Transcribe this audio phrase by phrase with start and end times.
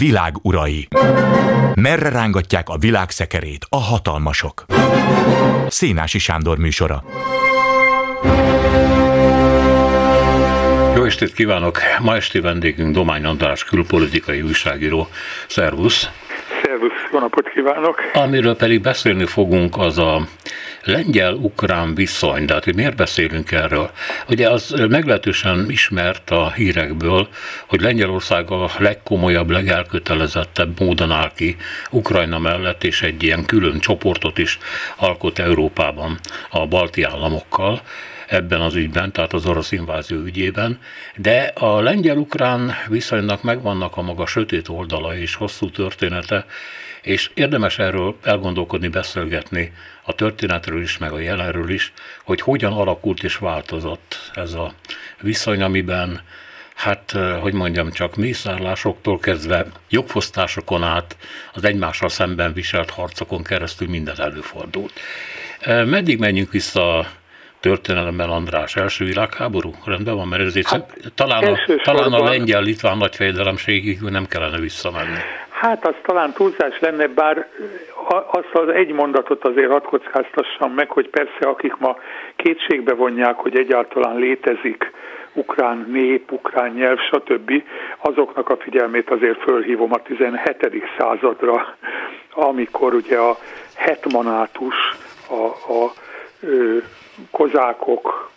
[0.00, 0.88] világ urai.
[1.74, 4.64] Merre rángatják a világ szekerét a hatalmasok?
[5.68, 7.04] Szénási Sándor műsora.
[10.94, 11.78] Jó estét kívánok!
[11.98, 15.08] Ma esti vendégünk Domány András külpolitikai újságíró.
[15.48, 16.10] Szervusz!
[16.70, 18.00] Szervusz, jó napot kívánok!
[18.12, 20.20] Amiről pedig beszélni fogunk, az a
[20.84, 23.90] lengyel-ukrán viszony, de hát hogy miért beszélünk erről?
[24.28, 27.28] Ugye az meglehetősen ismert a hírekből,
[27.66, 31.56] hogy Lengyelország a legkomolyabb, legelkötelezettebb módon áll ki
[31.90, 34.58] Ukrajna mellett, és egy ilyen külön csoportot is
[34.96, 36.18] alkot Európában
[36.50, 37.80] a balti államokkal
[38.30, 40.78] ebben az ügyben, tehát az orosz invázió ügyében,
[41.16, 46.46] de a lengyel-ukrán viszonynak megvannak a maga sötét oldala és hosszú története,
[47.02, 49.72] és érdemes erről elgondolkodni, beszélgetni
[50.02, 51.92] a történetről is, meg a jelenről is,
[52.24, 54.72] hogy hogyan alakult és változott ez a
[55.20, 56.20] viszony, amiben
[56.74, 61.16] hát, hogy mondjam, csak mészárlásoktól kezdve jogfosztásokon át
[61.52, 64.92] az egymással szemben viselt harcokon keresztül minden előfordult.
[65.66, 67.06] Meddig menjünk vissza
[67.60, 69.70] történelemben András első világháború?
[69.84, 75.18] Rendben van, mert ezért hát, talán, a, talán a lengyel-litván nagyfejedelemségig nem kellene visszamenni.
[75.50, 77.48] Hát az talán túlzás lenne, bár
[78.08, 81.96] azt az egy mondatot azért hadd kockáztassam meg, hogy persze akik ma
[82.36, 84.92] kétségbe vonják, hogy egyáltalán létezik
[85.32, 87.62] ukrán nép, ukrán nyelv, stb.,
[87.98, 90.84] azoknak a figyelmét azért fölhívom a 17.
[90.98, 91.76] századra,
[92.30, 93.38] amikor ugye a
[93.74, 94.74] hetmanátus,
[95.28, 95.92] a, a
[97.30, 98.30] kozákok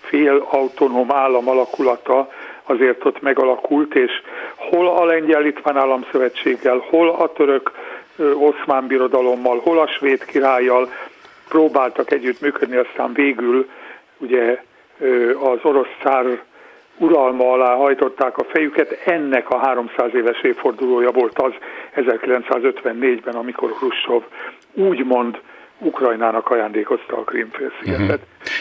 [0.00, 2.28] fél autonóm állam alakulata
[2.64, 4.10] azért ott megalakult, és
[4.56, 7.72] hol a lengyel-litván államszövetséggel, hol a török
[8.34, 10.88] oszmán birodalommal, hol a svéd királlyal
[11.48, 13.68] próbáltak együtt működni, aztán végül
[14.18, 14.62] ugye
[15.40, 16.42] az orosz cár
[16.98, 18.90] uralma alá hajtották a fejüket.
[19.04, 21.52] Ennek a 300 éves évfordulója volt az
[21.96, 24.22] 1954-ben, amikor Khrushchev
[24.72, 25.40] úgymond
[25.80, 28.00] Ukrajnának ajándékozta a Krímfélszigetet.
[28.00, 28.20] Uh-huh.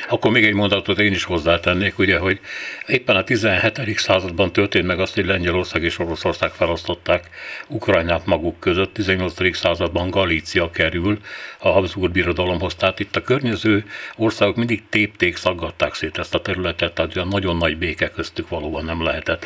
[0.10, 2.40] Akkor még egy mondatot én is hozzátennék, ugye, hogy
[2.88, 3.98] éppen a 17.
[3.98, 7.24] században történt meg azt, hogy Lengyelország és Oroszország felosztották
[7.68, 9.56] Ukrajnát maguk között, 18.
[9.56, 11.18] században Galícia kerül
[11.60, 13.84] a Habsburg birodalomhoz, tehát itt a környező
[14.18, 18.86] országok mindig tépték, szaggatták szét ezt a területet, tehát olyan nagyon nagy béke köztük valóban
[18.86, 19.46] nem lehetett.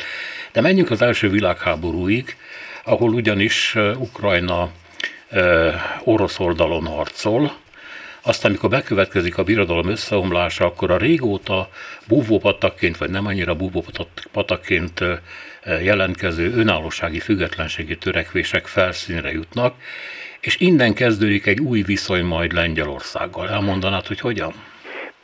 [0.52, 2.36] De menjünk az első világháborúig,
[2.84, 4.68] ahol ugyanis Ukrajna
[6.04, 7.52] orosz oldalon harcol,
[8.24, 11.68] aztán, amikor bekövetkezik a birodalom összeomlása, akkor a régóta
[12.08, 15.00] búvópatakként, vagy nem annyira búvópatakként
[15.82, 19.74] jelentkező önállósági függetlenségi törekvések felszínre jutnak,
[20.40, 23.48] és innen kezdődik egy új viszony majd Lengyelországgal.
[23.48, 24.52] Elmondanád, hogy hogyan?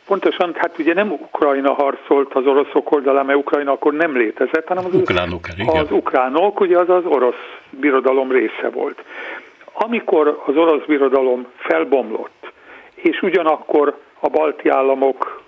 [0.06, 4.84] Pontosan, hát ugye nem Ukrajna harcolt az oroszok oldalán, mert Ukrajna akkor nem létezett, hanem
[4.84, 5.77] az ukránok, igen.
[5.77, 9.05] az ukránok, ugye az az orosz birodalom része volt.
[9.72, 12.40] Amikor az orosz birodalom felbomlott,
[13.03, 15.43] és ugyanakkor a balti államok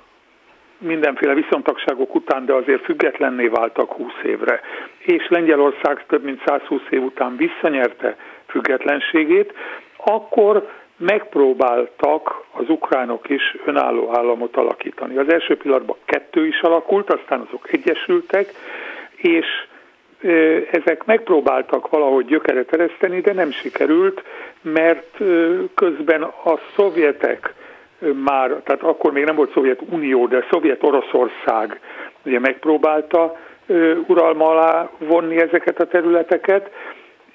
[0.79, 4.61] mindenféle viszontagságok után, de azért függetlenné váltak 20 évre,
[4.99, 9.53] és Lengyelország több mint 120 év után visszanyerte függetlenségét,
[9.97, 15.17] akkor megpróbáltak az ukránok is önálló államot alakítani.
[15.17, 18.53] Az első pillanatban kettő is alakult, aztán azok egyesültek,
[19.17, 19.47] és
[20.71, 24.23] ezek megpróbáltak valahogy gyökeret ereszteni, de nem sikerült,
[24.63, 25.17] mert
[25.75, 27.55] közben a szovjetek
[28.25, 31.81] már, tehát akkor még nem volt Szovjetunió, de Szovjet-Oroszország
[32.25, 33.37] ugye megpróbálta
[34.07, 36.71] uralma alá vonni ezeket a területeket,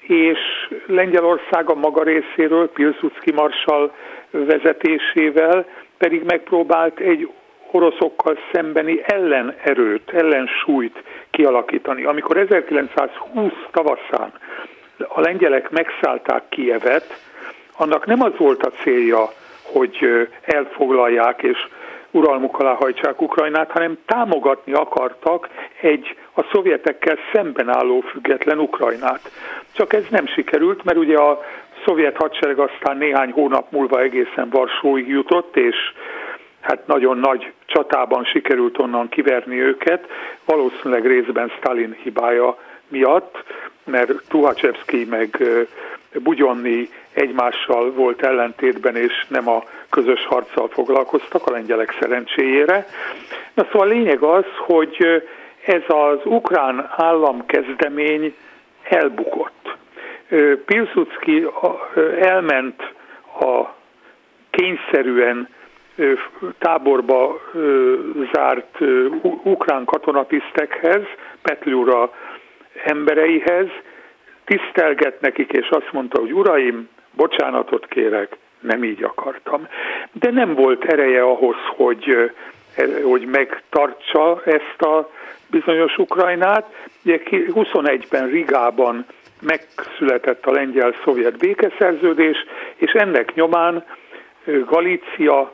[0.00, 0.38] és
[0.86, 3.94] Lengyelország a maga részéről Pilsudski marsal
[4.30, 5.66] vezetésével
[5.98, 7.28] pedig megpróbált egy
[7.72, 12.04] oroszokkal szembeni ellenerőt, ellensúlyt kialakítani.
[12.04, 14.32] Amikor 1920 tavaszán
[15.08, 17.20] a lengyelek megszállták Kievet,
[17.76, 21.66] annak nem az volt a célja, hogy elfoglalják és
[22.10, 25.48] uralmuk alá hajtsák Ukrajnát, hanem támogatni akartak
[25.80, 29.30] egy a szovjetekkel szemben álló független Ukrajnát.
[29.72, 31.40] Csak ez nem sikerült, mert ugye a
[31.84, 35.76] szovjet hadsereg aztán néhány hónap múlva egészen Varsóig jutott, és
[36.68, 40.06] hát nagyon nagy csatában sikerült onnan kiverni őket,
[40.44, 43.44] valószínűleg részben Stalin hibája miatt,
[43.84, 45.42] mert Tuhachevsky meg
[46.12, 52.86] Bugyonni egymással volt ellentétben, és nem a közös harccal foglalkoztak a lengyelek szerencséjére.
[53.54, 55.22] Na szóval a lényeg az, hogy
[55.66, 58.34] ez az ukrán államkezdemény
[58.82, 59.76] elbukott.
[60.64, 61.46] Pilsudski
[62.20, 62.92] elment
[63.40, 63.64] a
[64.50, 65.48] kényszerűen
[66.58, 67.40] táborba
[68.32, 68.78] zárt
[69.42, 71.02] ukrán katonatisztekhez,
[71.42, 72.12] Petliura
[72.84, 73.68] embereihez,
[74.44, 79.68] tisztelget nekik, és azt mondta, hogy uraim, bocsánatot kérek, nem így akartam.
[80.12, 82.32] De nem volt ereje ahhoz, hogy,
[83.02, 85.10] hogy megtartsa ezt a
[85.50, 86.74] bizonyos Ukrajnát.
[87.04, 89.06] Ugye 21-ben Rigában
[89.40, 92.44] megszületett a lengyel-szovjet békeszerződés,
[92.76, 93.84] és ennek nyomán
[94.64, 95.52] Galícia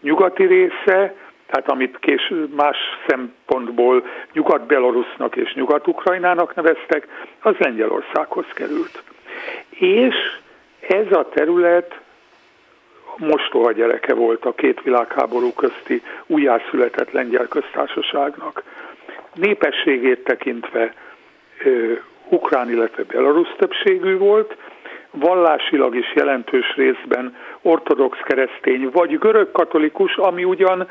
[0.00, 1.14] nyugati része,
[1.46, 2.76] tehát amit kés más
[3.06, 7.08] szempontból Nyugat-Belarusnak és Nyugat-Ukrajnának neveztek,
[7.42, 9.02] az Lengyelországhoz került.
[9.70, 10.14] És
[10.88, 12.00] ez a terület
[13.16, 18.62] mostoha gyereke volt a két világháború közti újjászületett lengyel köztársaságnak.
[19.34, 20.94] Népességét tekintve
[21.64, 21.92] ö,
[22.28, 24.56] ukrán, illetve belarusz többségű volt,
[25.10, 30.88] vallásilag is jelentős részben ortodox keresztény vagy görög katolikus, ami ugyan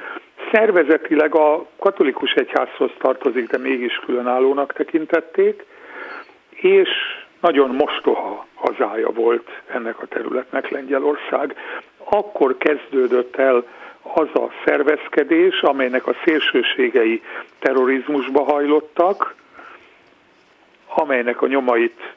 [0.51, 5.65] szervezetileg a katolikus egyházhoz tartozik, de mégis különállónak tekintették,
[6.49, 6.89] és
[7.41, 11.55] nagyon mostoha hazája volt ennek a területnek Lengyelország.
[12.09, 13.63] Akkor kezdődött el
[14.01, 17.21] az a szervezkedés, amelynek a szélsőségei
[17.59, 19.35] terrorizmusba hajlottak,
[20.87, 22.15] amelynek a nyomait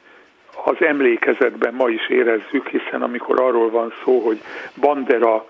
[0.63, 4.41] az emlékezetben ma is érezzük, hiszen amikor arról van szó, hogy
[4.75, 5.47] Bandera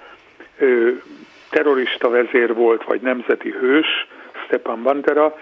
[0.57, 0.89] ö,
[1.49, 4.07] terrorista vezér volt, vagy nemzeti hős,
[4.45, 5.37] Stepan Bandera,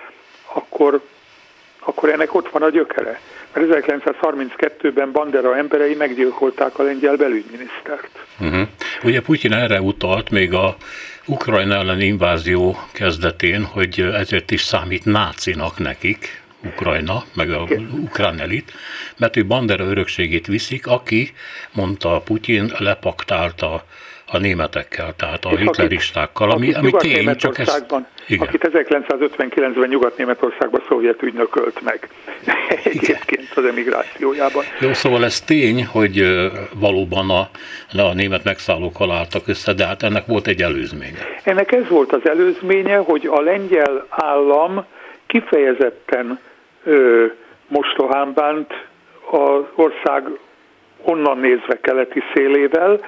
[0.54, 1.02] akkor,
[1.80, 3.20] akkor ennek ott van a gyökere.
[3.54, 8.26] Mert 1932-ben Bandera emberei meggyilkolták a lengyel belügyminisztert.
[8.40, 8.68] Uh-huh.
[9.04, 10.76] Ugye Putyin erre utalt még a
[11.26, 18.72] Ukrajna ellen invázió kezdetén, hogy ezért is számít nácinak nekik, Ukrajna, meg a ukrán elit,
[19.18, 21.34] mert ő Bandera örökségét viszik, aki,
[21.72, 23.84] mondta Putyin, lepaktálta
[24.32, 27.84] a németekkel, tehát a hitleristákkal, ami, ami tény, csak ez...
[28.28, 28.48] Igen.
[28.48, 32.10] Akit 1959-ben Nyugat-Németországban szovjet ügynökölt meg
[32.84, 34.64] egyébként az emigrációjában.
[34.80, 36.24] Jó, szóval ez tény, hogy
[36.74, 37.50] valóban a,
[38.02, 41.20] a német megszállók haláltak össze, de hát ennek volt egy előzménye.
[41.44, 44.86] Ennek ez volt az előzménye, hogy a lengyel állam
[45.28, 46.40] kifejezetten
[47.68, 48.74] mostohán bánt
[49.32, 50.28] az ország
[51.04, 53.00] onnan nézve keleti szélével,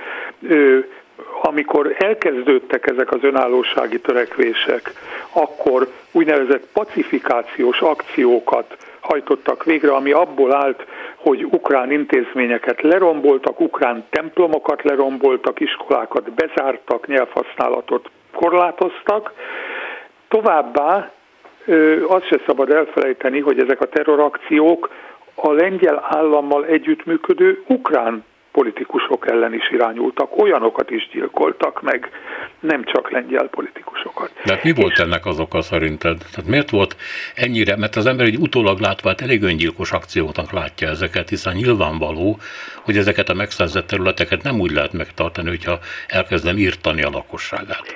[1.42, 4.92] amikor elkezdődtek ezek az önállósági törekvések,
[5.34, 10.86] akkor úgynevezett pacifikációs akciókat hajtottak végre, ami abból állt,
[11.16, 19.34] hogy ukrán intézményeket leromboltak, ukrán templomokat leromboltak, iskolákat bezártak, nyelvhasználatot korlátoztak.
[20.28, 21.12] Továbbá
[22.08, 24.90] azt se szabad elfelejteni, hogy ezek a terrorakciók
[25.36, 32.10] a lengyel állammal együttműködő ukrán politikusok ellen is irányultak, olyanokat is gyilkoltak meg,
[32.60, 34.32] nem csak lengyel politikusokat.
[34.46, 36.18] De hát mi volt ennek az oka szerinted?
[36.18, 36.96] Tehát miért volt
[37.36, 42.38] ennyire, mert az ember egy utólag látva hát elég öngyilkos akcióknak látja ezeket, hiszen nyilvánvaló,
[42.86, 47.96] hogy ezeket a megszerzett területeket nem úgy lehet megtartani, hogyha elkezdem írtani a lakosságát.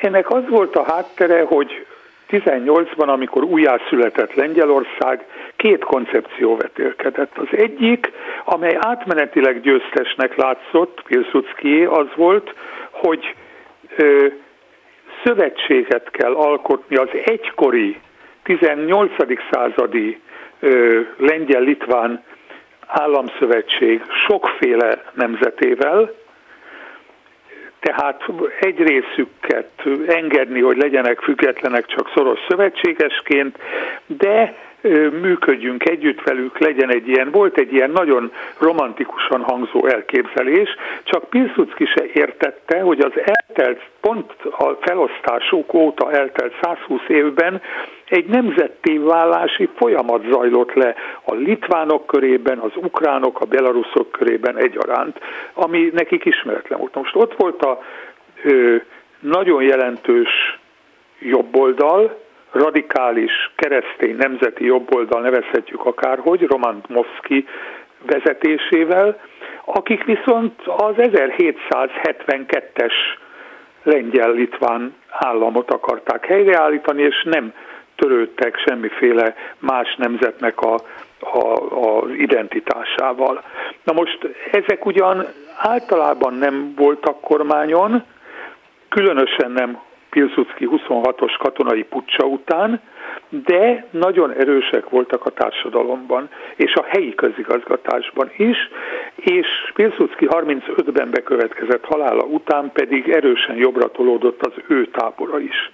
[0.00, 1.86] Ennek az volt a háttere, hogy
[2.30, 5.26] 18-ban, amikor újjászületett Lengyelország,
[5.56, 7.38] két koncepció vetélkedett.
[7.38, 8.12] Az egyik,
[8.44, 12.54] amely átmenetileg győztesnek látszott, Pilsudszki az volt,
[12.90, 13.34] hogy
[13.96, 14.26] ö,
[15.24, 17.96] szövetséget kell alkotni az egykori
[18.42, 19.12] 18.
[19.50, 20.20] századi
[20.60, 22.22] ö, lengyel-litván
[22.86, 26.12] államszövetség sokféle nemzetével,
[27.80, 28.24] tehát
[28.60, 29.70] egy részüket
[30.06, 33.58] engedni, hogy legyenek függetlenek csak szoros szövetségesként,
[34.06, 34.56] de
[35.20, 40.68] működjünk együtt velük, legyen egy ilyen, volt egy ilyen nagyon romantikusan hangzó elképzelés,
[41.04, 43.12] csak Pilsudski se értette, hogy az
[43.54, 47.62] eltelt, pont a felosztásuk óta eltelt 120 évben
[48.08, 55.18] egy nemzetté válási folyamat zajlott le a litvánok körében, az ukránok, a belaruszok körében egyaránt,
[55.54, 56.94] ami nekik ismeretlen volt.
[56.94, 57.82] Most ott volt a
[58.42, 58.76] ö,
[59.20, 60.58] nagyon jelentős
[61.18, 62.18] jobboldal,
[62.50, 67.46] radikális keresztény nemzeti jobboldal nevezhetjük akárhogy, Roman Dmovszki
[68.06, 69.20] vezetésével,
[69.64, 72.92] akik viszont az 1772-es
[73.82, 77.52] lengyel-litván államot akarták helyreállítani, és nem
[77.96, 80.74] törődtek semmiféle más nemzetnek a,
[81.20, 81.38] a,
[81.86, 83.42] az identitásával.
[83.84, 84.18] Na most
[84.52, 88.04] ezek ugyan általában nem voltak kormányon,
[88.88, 89.80] különösen nem
[90.10, 92.80] Pilsudski 26-os katonai pucsa után,
[93.28, 98.56] de nagyon erősek voltak a társadalomban, és a helyi közigazgatásban is,
[99.14, 105.70] és Pilsudski 35-ben bekövetkezett halála után pedig erősen jobbra tolódott az ő tábora is.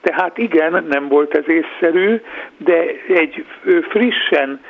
[0.00, 2.20] Tehát igen, nem volt ez észszerű,
[2.56, 3.44] de egy
[3.88, 4.60] frissen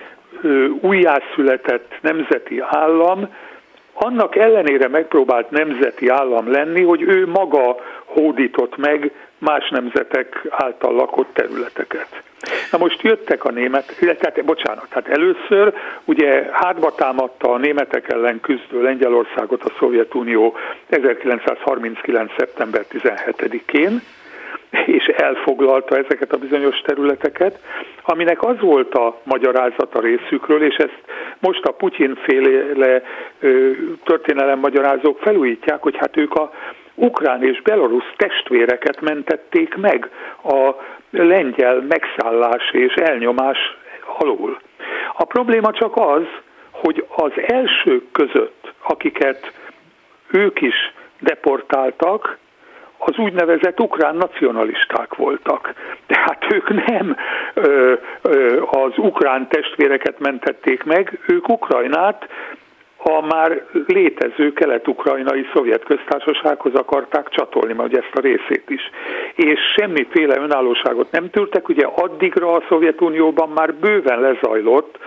[0.80, 3.28] újjászületett nemzeti állam
[3.98, 11.28] annak ellenére megpróbált nemzeti állam lenni, hogy ő maga hódított meg más nemzetek által lakott
[11.32, 12.08] területeket.
[12.70, 15.74] Na most jöttek a német, tehát, bocsánat, tehát először
[16.04, 20.56] ugye hátba támadta a németek ellen küzdő Lengyelországot a Szovjetunió
[20.88, 22.32] 1939.
[22.36, 24.02] szeptember 17-én,
[24.86, 27.58] és elfoglalta ezeket a bizonyos területeket,
[28.02, 31.00] aminek az volt a magyarázata részükről, és ezt
[31.38, 33.02] most a Putyin féle
[34.04, 36.52] történelem magyarázók felújítják, hogy hát ők a
[36.94, 40.10] ukrán és belorusz testvéreket mentették meg
[40.44, 40.70] a
[41.10, 43.58] lengyel megszállás és elnyomás
[44.18, 44.60] alól.
[45.16, 46.24] A probléma csak az,
[46.70, 49.52] hogy az elsők között, akiket
[50.30, 52.38] ők is deportáltak,
[52.98, 55.72] az úgynevezett ukrán nacionalisták voltak.
[56.06, 57.16] Tehát ők nem
[57.54, 62.28] ö, ö, az ukrán testvéreket mentették meg, ők Ukrajnát
[63.08, 68.90] a már létező kelet-ukrajnai szovjet köztársasághoz akarták csatolni, majd ezt a részét is.
[69.34, 74.98] És semmiféle önállóságot nem tűrtek, ugye addigra a Szovjetunióban már bőven lezajlott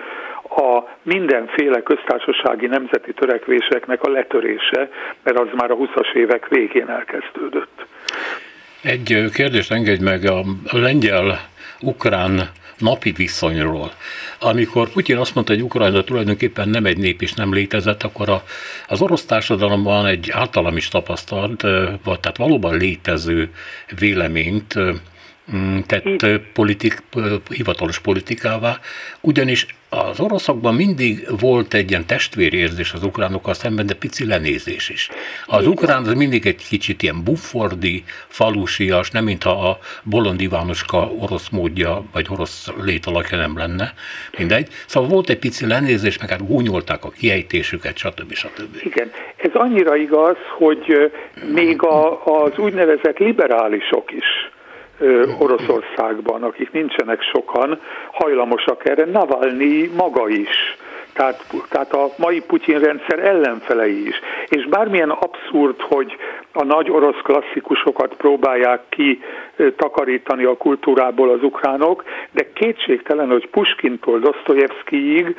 [0.50, 4.90] a mindenféle köztársasági nemzeti törekvéseknek a letörése,
[5.24, 7.86] mert az már a 20-as évek végén elkezdődött.
[8.84, 13.92] Egy kérdést engedj meg a lengyel-ukrán napi viszonyról.
[14.40, 18.44] Amikor Putyin azt mondta, hogy Ukrajna tulajdonképpen nem egy nép és nem létezett, akkor a,
[18.88, 21.62] az orosz társadalomban egy általam is tapasztalt,
[22.04, 23.50] vagy tehát valóban létező
[24.00, 24.76] véleményt
[25.86, 27.04] tett politik,
[27.50, 28.80] hivatalos politikává,
[29.22, 35.10] ugyanis az oroszokban mindig volt egy ilyen testvérérzés az ukránokkal szemben, de pici lenézés is.
[35.46, 41.50] Az ukrán az mindig egy kicsit ilyen buffordi, falusias, nem mintha a Bolond Ivánoska orosz
[41.50, 43.94] módja, vagy orosz létalakja nem lenne,
[44.38, 44.68] mindegy.
[44.86, 48.34] Szóval volt egy pici lenézés, meg hát gúnyolták a kiejtésüket, stb.
[48.34, 48.76] stb.
[48.84, 51.12] Igen, ez annyira igaz, hogy
[51.54, 54.50] még a, az úgynevezett liberálisok is
[55.40, 57.80] Oroszországban, akik nincsenek sokan,
[58.12, 59.06] hajlamosak erre.
[59.06, 60.78] Navalnyi maga is.
[61.14, 64.20] Tehát, tehát a mai Putyin rendszer ellenfelei is.
[64.48, 66.16] És bármilyen abszurd, hogy
[66.54, 69.22] a nagy orosz klasszikusokat próbálják ki
[69.76, 75.36] takarítani a kultúrából az ukránok, de kétségtelen, hogy Puskintól Dostoyevskyig,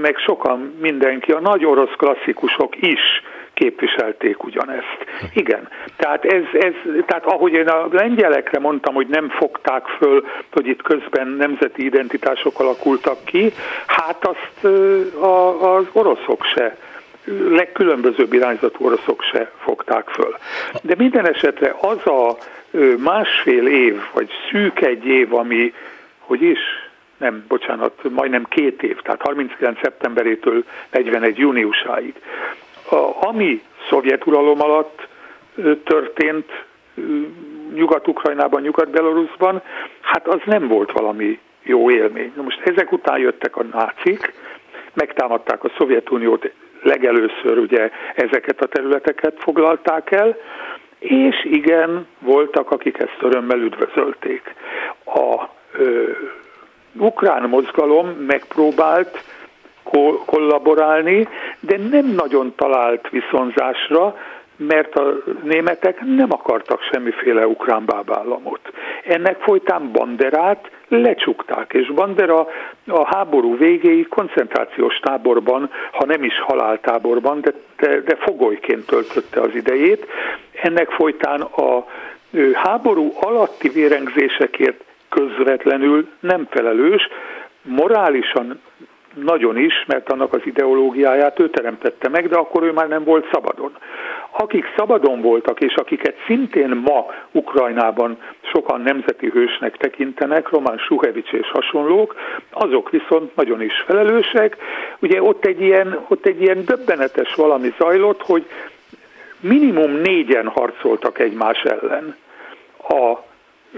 [0.00, 3.22] meg sokan mindenki, a nagy orosz klasszikusok is
[3.54, 4.98] képviselték ugyanezt.
[5.34, 6.72] Igen, tehát, ez, ez,
[7.06, 12.60] tehát ahogy én a lengyelekre mondtam, hogy nem fogták föl, hogy itt közben nemzeti identitások
[12.60, 13.52] alakultak ki,
[13.86, 14.64] hát azt
[15.14, 16.76] a, az oroszok se
[17.48, 20.36] legkülönbözőbb irányzatú oroszok se fogták föl.
[20.82, 22.36] De minden esetre az a
[22.98, 25.72] másfél év, vagy szűk egy év, ami,
[26.18, 26.58] hogy is,
[27.16, 29.80] nem, bocsánat, majdnem két év, tehát 39.
[29.82, 31.38] szeptemberétől 41.
[31.38, 32.14] júniusáig,
[33.20, 35.08] ami szovjet uralom alatt
[35.84, 36.64] történt
[37.74, 39.62] Nyugat-Ukrajnában, Nyugat-Belarusban,
[40.00, 42.32] hát az nem volt valami jó élmény.
[42.36, 44.32] Most ezek után jöttek a nácik,
[44.94, 46.50] megtámadták a Szovjetuniót,
[46.82, 50.36] legelőször ugye ezeket a területeket foglalták el,
[50.98, 54.54] és igen, voltak, akik ezt örömmel üdvözölték.
[55.04, 56.10] A ö,
[56.92, 59.24] ukrán mozgalom megpróbált
[60.24, 61.28] kollaborálni,
[61.60, 64.16] de nem nagyon talált viszonzásra,
[64.68, 68.60] mert a németek nem akartak semmiféle ukrán bábállamot.
[69.04, 72.46] Ennek folytán Banderát lecsukták, és Bandera
[72.86, 79.54] a háború végéig koncentrációs táborban, ha nem is haláltáborban, de, de, de fogolyként töltötte az
[79.54, 80.06] idejét.
[80.62, 81.86] Ennek folytán a
[82.52, 87.08] háború alatti vérengzésekért közvetlenül nem felelős,
[87.62, 88.60] morálisan
[89.14, 93.28] nagyon is, mert annak az ideológiáját ő teremtette meg, de akkor ő már nem volt
[93.32, 93.76] szabadon.
[94.30, 101.50] Akik szabadon voltak, és akiket szintén ma Ukrajnában sokan nemzeti hősnek tekintenek, Román Suhevics és
[101.50, 102.14] hasonlók,
[102.50, 104.56] azok viszont nagyon is felelősek.
[104.98, 108.46] Ugye ott egy ilyen, ott egy ilyen döbbenetes valami zajlott, hogy
[109.40, 112.16] minimum négyen harcoltak egymás ellen.
[112.88, 113.28] A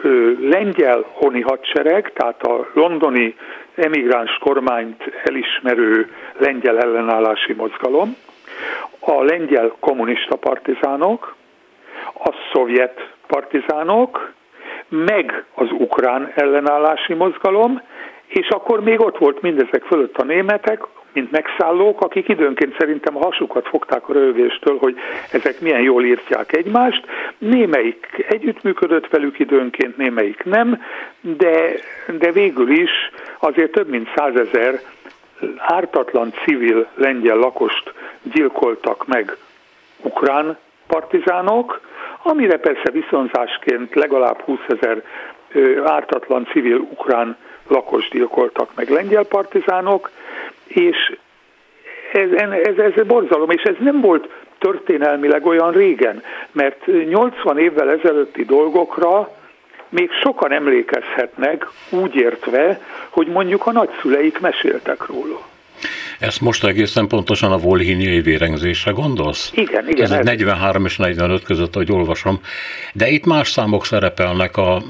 [0.03, 3.35] ö, lengyel honi hadsereg, tehát a londoni
[3.75, 8.17] emigráns kormányt elismerő lengyel ellenállási mozgalom,
[8.99, 11.35] a lengyel kommunista partizánok,
[12.25, 14.33] a szovjet partizánok,
[14.89, 17.83] meg az ukrán ellenállási mozgalom,
[18.27, 23.25] és akkor még ott volt mindezek fölött a németek, mint megszállók, akik időnként szerintem a
[23.25, 24.97] hasukat fogták a rövégéstől, hogy
[25.33, 27.07] ezek milyen jól írtják egymást.
[27.39, 30.83] Némelyik együttműködött velük időnként, némelyik nem,
[31.21, 31.75] de,
[32.19, 32.91] de végül is
[33.39, 34.81] azért több mint százezer
[35.57, 37.93] ártatlan civil lengyel lakost
[38.23, 39.37] gyilkoltak meg
[40.03, 41.81] ukrán partizánok,
[42.23, 45.03] amire persze viszonzásként legalább 20 ezer
[45.85, 47.37] ártatlan civil ukrán
[47.69, 50.11] lakos gyilkoltak meg lengyel partizánok,
[50.67, 51.17] és
[52.13, 52.31] ez,
[52.63, 54.29] ez, ez borzalom, és ez nem volt
[54.59, 59.29] történelmileg olyan régen, mert 80 évvel ezelőtti dolgokra
[59.89, 65.52] még sokan emlékezhetnek úgy értve, hogy mondjuk a nagyszüleik meséltek róla.
[66.19, 69.51] Ezt most egészen pontosan a volhíniai vérengzésre gondolsz?
[69.55, 70.05] Igen, igen.
[70.05, 72.41] Ez, ez 43 és 45 között, hogy olvasom.
[72.93, 74.83] De itt más számok szerepelnek, a,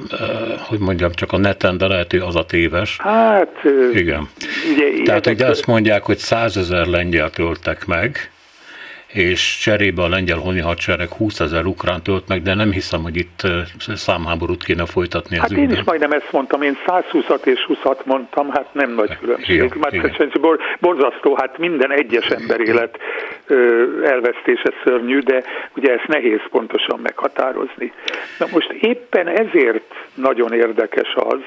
[0.59, 2.97] hogy mondjam, csak a neten, de lehet, hogy az a téves.
[2.99, 3.63] Hát...
[3.95, 4.29] Igen.
[4.73, 8.32] Ugye, Tehát ugye azt mondják, hogy százezer lengyel töltek meg,
[9.13, 13.17] és cserébe a lengyel honi hadsereg 20 ezer ukrán tölt meg, de nem hiszem, hogy
[13.17, 13.41] itt
[13.95, 15.39] számháborút kéne folytatni.
[15.39, 19.75] Hát én is majdnem ezt mondtam, én 120-at és 20-at mondtam, hát nem nagy különbség.
[19.81, 22.99] Mert bor, borzasztó, hát minden egyes ember élet
[24.05, 25.43] elvesztése szörnyű, de
[25.77, 27.93] ugye ezt nehéz pontosan meghatározni.
[28.39, 31.41] Na most éppen ezért nagyon érdekes az,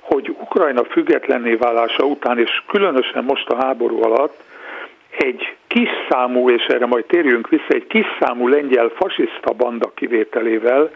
[0.00, 4.48] hogy Ukrajna függetlenné válása után, és különösen most a háború alatt,
[5.10, 10.90] egy kis számú, és erre majd térjünk vissza, egy kis számú lengyel fasiszta banda kivételével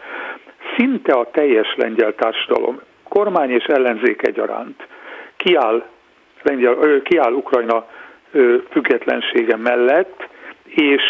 [0.77, 4.87] szinte a teljes lengyel társadalom, kormány és ellenzék egyaránt
[5.37, 5.85] kiáll,
[6.41, 7.87] lengyel, kiáll Ukrajna
[8.69, 10.27] függetlensége mellett,
[10.65, 11.03] és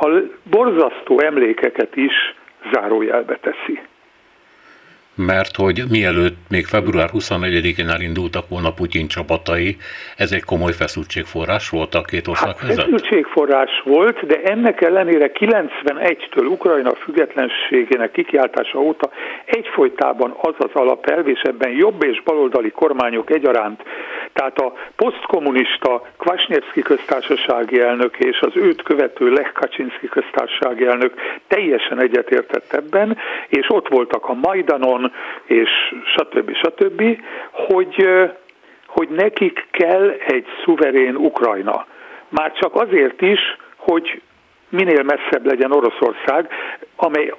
[0.00, 0.08] a
[0.42, 2.34] borzasztó emlékeket is
[2.72, 3.80] zárójelbe teszi
[5.16, 9.76] mert hogy mielőtt még február 24-én elindultak volna Putyin csapatai,
[10.16, 12.76] ez egy komoly feszültségforrás volt a két ország hát között?
[12.76, 19.10] Feszültségforrás volt, de ennek ellenére 91-től Ukrajna függetlenségének kikiáltása óta
[19.44, 23.82] egyfolytában az az alapelv, és ebben jobb és baloldali kormányok egyaránt,
[24.32, 31.14] tehát a posztkommunista Kvasnyevski köztársasági elnök és az őt követő Lech Kaczynski köztársasági elnök
[31.48, 33.16] teljesen egyetértett ebben,
[33.48, 35.05] és ott voltak a Majdanon,
[35.44, 35.70] és
[36.16, 36.54] stb.
[36.54, 38.08] stb., hogy,
[38.86, 41.86] hogy nekik kell egy szuverén Ukrajna.
[42.28, 43.40] Már csak azért is,
[43.76, 44.22] hogy
[44.68, 46.48] minél messzebb legyen Oroszország,
[46.96, 47.32] amely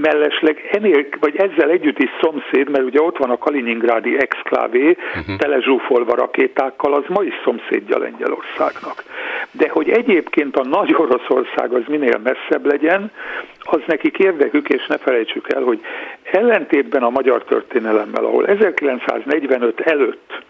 [0.00, 5.36] mellesleg ennél, vagy ezzel együtt is szomszéd, mert ugye ott van a Kaliningrádi exklávé, uh-huh.
[5.36, 9.04] telezsúfolva rakétákkal, az ma is szomszédja Lengyelországnak.
[9.50, 13.10] De hogy egyébként a nagy Oroszország az minél messzebb legyen,
[13.58, 15.80] az nekik érdekük, és ne felejtsük el, hogy
[16.22, 20.42] ellentétben a magyar történelemmel, ahol 1945 előtt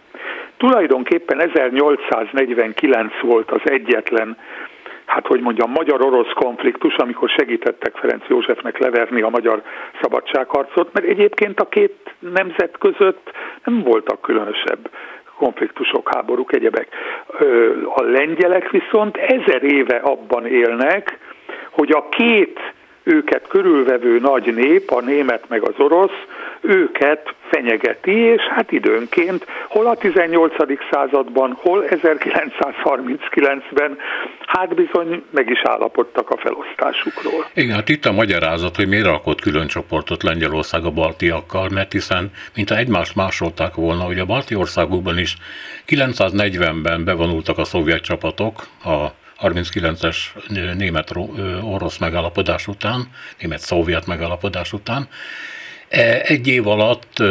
[0.57, 4.37] tulajdonképpen 1849 volt az egyetlen
[5.11, 9.63] hát hogy mondjam, magyar-orosz konfliktus, amikor segítettek Ferenc Józsefnek leverni a magyar
[10.03, 13.31] szabadságharcot, mert egyébként a két nemzet között
[13.65, 14.91] nem voltak különösebb
[15.37, 16.89] konfliktusok, háborúk, egyebek.
[17.95, 21.19] A lengyelek viszont ezer éve abban élnek,
[21.71, 22.61] hogy a két
[23.03, 26.19] őket körülvevő nagy nép, a német meg az orosz,
[26.61, 30.55] őket fenyegeti, és hát időnként hol a 18.
[30.91, 33.99] században, hol 1939-ben,
[34.47, 37.47] hát bizony meg is állapodtak a felosztásukról.
[37.55, 42.31] Igen, hát itt a magyarázat, hogy miért alkott külön csoportot Lengyelország a baltiakkal, mert hiszen
[42.55, 45.37] mintha egymást másolták volna, hogy a balti országokban is
[45.87, 49.07] 940-ben bevonultak a szovjet csapatok, a
[49.43, 50.17] 39-es
[50.77, 53.09] német-orosz megállapodás után,
[53.41, 55.09] német-szovjet megállapodás után,
[56.23, 57.23] egy év alatt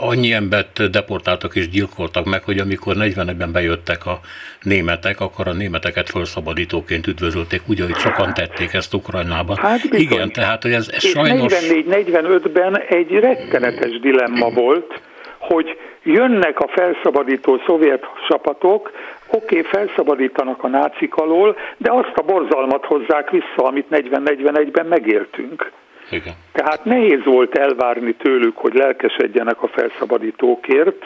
[0.00, 4.20] annyi embert deportáltak és gyilkoltak meg, hogy amikor 41-ben bejöttek a
[4.62, 9.56] németek, akkor a németeket felszabadítóként üdvözölték, úgy, hogy sokan tették ezt Ukrajnába.
[9.60, 11.52] Hát Igen, tehát hogy ez, ez sajnos...
[11.52, 15.00] 44-45-ben egy rettenetes dilemma volt,
[15.38, 18.92] hogy jönnek a felszabadító szovjet csapatok,
[19.26, 25.72] oké, okay, felszabadítanak a nácik alól, de azt a borzalmat hozzák vissza, amit 40-41-ben megéltünk.
[26.10, 26.34] Igen.
[26.52, 31.04] Tehát nehéz volt elvárni tőlük, hogy lelkesedjenek a felszabadítókért,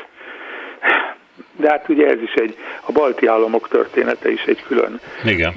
[1.56, 5.52] de hát ugye ez is egy, a balti államok története is egy külön Igen.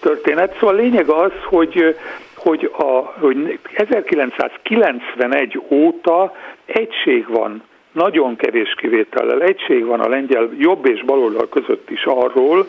[0.00, 0.52] történet.
[0.52, 1.96] Szóval a lényeg az, hogy
[2.42, 2.82] hogy, a,
[3.18, 11.48] hogy 1991 óta egység van nagyon kevés kivétellel egység van a lengyel jobb és baloldal
[11.48, 12.66] között is arról,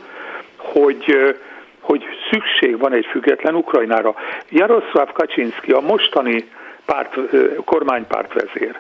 [0.56, 1.36] hogy
[1.84, 4.15] hogy szükség van egy független Ukrajnára.
[4.50, 6.50] Jaroszláv Kaczynski, a mostani
[6.86, 7.17] párt,
[7.65, 8.80] kormánypárt vezér,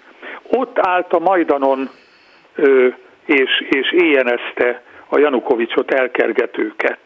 [0.49, 1.89] ott állt a Majdanon
[3.25, 6.99] és, és éjjenezte a Janukovicsot elkergetőket.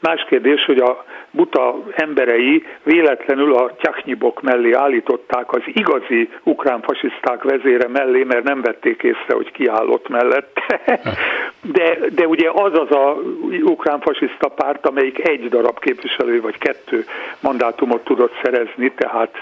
[0.00, 7.42] Más kérdés, hogy a buta emberei véletlenül a tyachnyibok mellé állították az igazi ukrán fasiszták
[7.42, 10.80] vezére mellé, mert nem vették észre, hogy kiállott mellette.
[11.72, 13.16] de, de ugye az az a
[13.62, 17.04] ukrán fasiszta párt, amelyik egy darab képviselő vagy kettő
[17.40, 19.34] mandátumot tudott szerezni, tehát,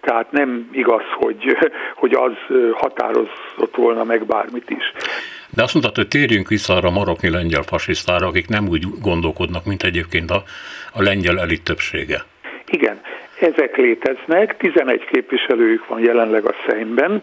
[0.00, 1.56] tehát nem igaz, hogy,
[1.94, 2.32] hogy az
[2.72, 4.92] határozott volna meg bármit is.
[5.50, 9.64] De azt mondtad, hogy térjünk vissza arra a maroknyi lengyel fasisztára, akik nem úgy gondolkodnak,
[9.64, 10.42] mint egyébként a,
[10.92, 12.24] a lengyel elit többsége.
[12.66, 13.00] Igen,
[13.40, 17.22] ezek léteznek, 11 képviselőjük van jelenleg a szemben,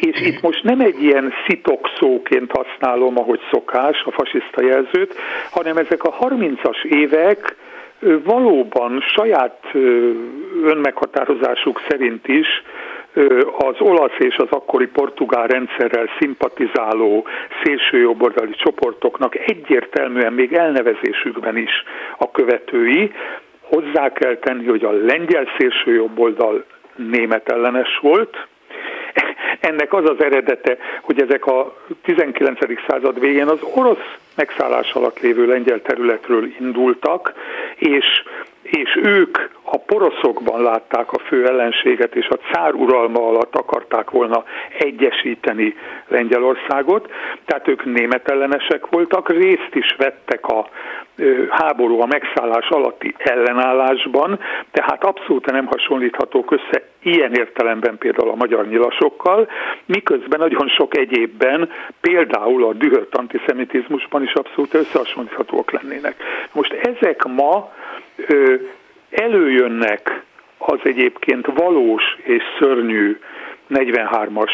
[0.00, 5.14] és itt most nem egy ilyen szitokszóként használom, ahogy szokás, a fasiszta jelzőt,
[5.50, 7.56] hanem ezek a 30-as évek
[8.24, 9.60] valóban saját
[10.64, 12.46] önmeghatározásuk szerint is
[13.58, 17.26] az olasz és az akkori portugál rendszerrel szimpatizáló
[17.62, 21.70] szélsőjobboldali csoportoknak egyértelműen még elnevezésükben is
[22.18, 23.12] a követői,
[23.68, 26.64] Hozzá kell tenni, hogy a lengyel szélsőjobboldal
[26.96, 28.46] német ellenes volt,
[29.60, 32.58] ennek az az eredete, hogy ezek a 19.
[32.88, 37.32] század végén az orosz megszállás alatt lévő lengyel területről indultak,
[37.76, 38.04] és,
[38.62, 39.38] és ők
[39.70, 44.44] a poroszokban látták a fő ellenséget, és a cár uralma alatt akarták volna
[44.78, 45.74] egyesíteni
[46.08, 47.10] Lengyelországot,
[47.44, 50.68] tehát ők német ellenesek voltak, részt is vettek a
[51.48, 54.38] háború a megszállás alatti ellenállásban,
[54.70, 59.48] tehát abszolút nem hasonlíthatók össze ilyen értelemben például a magyar nyilasokkal,
[59.86, 66.14] miközben nagyon sok egyébben, például a dühött antiszemitizmusban is abszolút összehasonlíthatóak lennének.
[66.52, 67.70] Most ezek ma
[69.10, 70.22] előjönnek
[70.58, 73.18] az egyébként valós és szörnyű
[73.70, 74.50] 43-as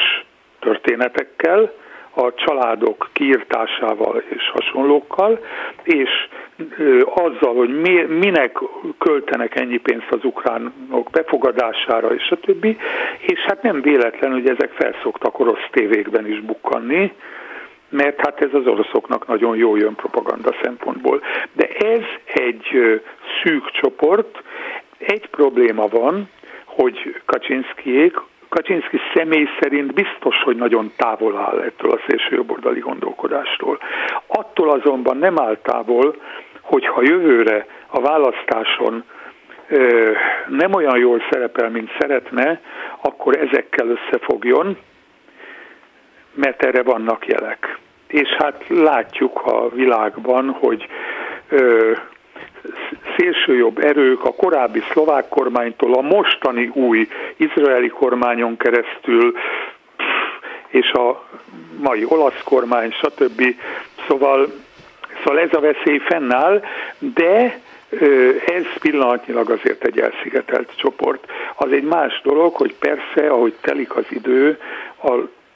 [0.61, 1.73] történetekkel,
[2.17, 5.45] a családok kiirtásával és hasonlókkal,
[5.83, 6.11] és
[7.05, 8.59] azzal, hogy mi, minek
[8.99, 12.77] költenek ennyi pénzt az ukránok befogadására, és a többi,
[13.21, 17.13] és hát nem véletlen, hogy ezek felszoktak orosz tévékben is bukkanni,
[17.89, 21.23] mert hát ez az oroszoknak nagyon jó jön propaganda szempontból.
[21.53, 23.01] De ez egy
[23.43, 24.43] szűk csoport,
[24.99, 26.29] egy probléma van,
[26.65, 28.17] hogy Kaczynszkijék
[28.49, 33.79] Kaczynszki személy szerint biztos, hogy nagyon távol áll ettől a szélsőjobboldali gondolkodástól.
[34.27, 36.17] Attól azonban nem áll távol,
[36.61, 39.05] hogyha jövőre a választáson
[40.49, 42.61] nem olyan jól szerepel, mint szeretne,
[43.01, 44.79] akkor ezekkel összefogjon,
[46.35, 47.79] mert erre vannak jelek.
[48.07, 50.87] És hát látjuk a világban, hogy
[51.49, 51.93] ö,
[53.17, 59.35] szélsőjobb erők a korábbi szlovák kormánytól a mostani új izraeli kormányon keresztül
[60.69, 61.25] és a
[61.79, 63.43] mai olasz kormány, stb.
[64.09, 64.53] Szóval,
[65.25, 66.63] szóval ez a veszély fennáll,
[66.99, 67.61] de
[68.47, 71.27] ez pillanatnyilag azért egy elszigetelt csoport.
[71.57, 74.59] Az egy más dolog, hogy persze, ahogy telik az idő,
[75.03, 75.13] a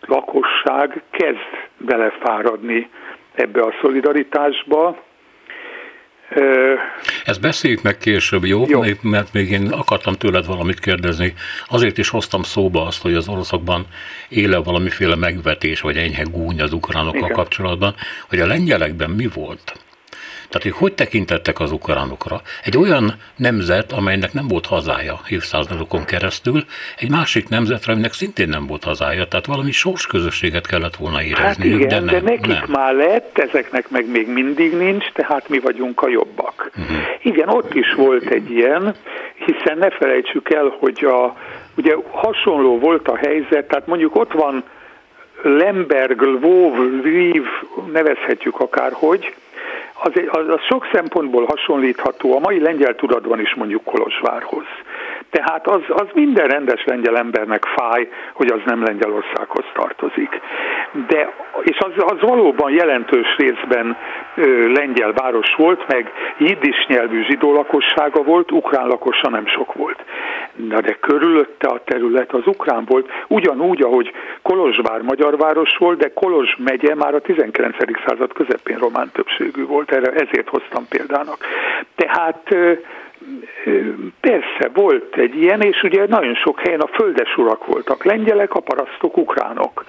[0.09, 2.91] lakosság kezd belefáradni
[3.35, 5.07] ebbe a szolidaritásba,
[7.25, 8.65] ezt beszéljük meg később, jó?
[8.69, 8.81] jó?
[9.03, 11.35] Mert még én akartam tőled valamit kérdezni.
[11.69, 13.87] Azért is hoztam szóba azt, hogy az oroszokban
[14.29, 17.33] éle valamiféle megvetés, vagy enyhe gúny az ukránokkal Igen.
[17.33, 17.95] kapcsolatban,
[18.29, 19.73] hogy a lengyelekben mi volt?
[20.49, 22.41] Tehát, hogy hogy tekintettek az ukránokra?
[22.65, 26.65] Egy olyan nemzet, amelynek nem volt hazája évszázadokon keresztül,
[26.99, 31.71] egy másik nemzetre, aminek szintén nem volt hazája, tehát valami sors közösséget kellett volna érezni.
[31.71, 32.65] Hát igen, de, nem, de nekik nem.
[32.69, 36.71] már lett, ezeknek meg még mindig nincs, tehát mi vagyunk a jobbak.
[36.77, 36.97] Uh-huh.
[37.23, 38.95] Igen, ott is volt egy ilyen,
[39.35, 41.37] hiszen ne felejtsük el, hogy a,
[41.77, 44.65] ugye hasonló volt a helyzet, tehát mondjuk ott van
[45.43, 47.45] Lemberg, Lvov, Lviv,
[47.93, 49.35] nevezhetjük akárhogy,
[50.01, 54.65] az, az, az sok szempontból hasonlítható a mai lengyel tudatban is mondjuk Kolozsvárhoz.
[55.31, 60.41] Tehát az, az minden rendes lengyel embernek fáj, hogy az nem Lengyelországhoz tartozik.
[61.09, 63.97] De, és az, az valóban jelentős részben
[64.37, 70.05] ö, lengyel város volt, meg jiddis nyelvű zsidó lakossága volt, ukrán lakosa nem sok volt.
[70.55, 76.13] Na de körülötte a terület az ukrán volt, ugyanúgy, ahogy Kolozsvár magyar város volt, de
[76.13, 77.77] Kolozs megye már a 19.
[78.07, 81.39] század közepén román többségű volt, erre ezért hoztam példának.
[81.97, 82.55] Tehát
[84.21, 89.17] Persze, volt egy ilyen, és ugye nagyon sok helyen a földesurak voltak, lengyelek, a parasztok,
[89.17, 89.85] ukránok.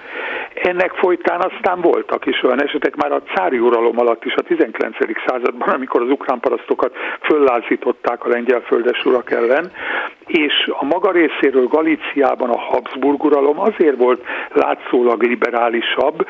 [0.54, 4.96] Ennek folytán aztán voltak is olyan esetek, már a cári uralom alatt is a 19.
[5.26, 9.72] században, amikor az ukrán parasztokat föllázították a lengyel földesurak ellen,
[10.26, 16.26] és a maga részéről Galíciában a Habsburg uralom azért volt látszólag liberálisabb,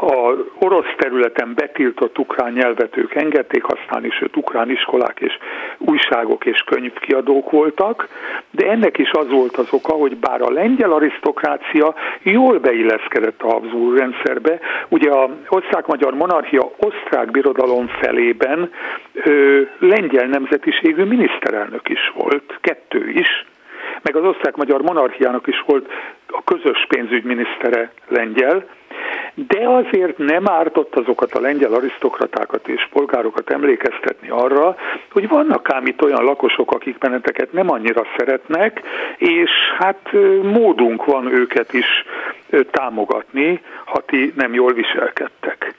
[0.00, 5.38] a orosz területen betiltott ukrán nyelvet ők engedték használni, sőt ukrán iskolák és
[5.78, 8.08] újságok és könyvkiadók voltak,
[8.50, 13.50] de ennek is az volt az oka, hogy bár a lengyel arisztokrácia jól beilleszkedett a
[13.50, 18.70] Habsburg rendszerbe, ugye a osztrák-magyar monarchia osztrák birodalom felében
[19.12, 23.44] ö, lengyel nemzetiségű miniszterelnök is volt, kettő is,
[24.06, 25.92] meg az osztrák-magyar monarchiának is volt
[26.26, 28.66] a közös pénzügyminisztere lengyel,
[29.34, 34.76] de azért nem ártott azokat a lengyel arisztokratákat és polgárokat emlékeztetni arra,
[35.12, 38.82] hogy vannak ám itt olyan lakosok, akik benneteket nem annyira szeretnek,
[39.16, 42.04] és hát módunk van őket is
[42.70, 45.74] támogatni, ha ti nem jól viselkedtek.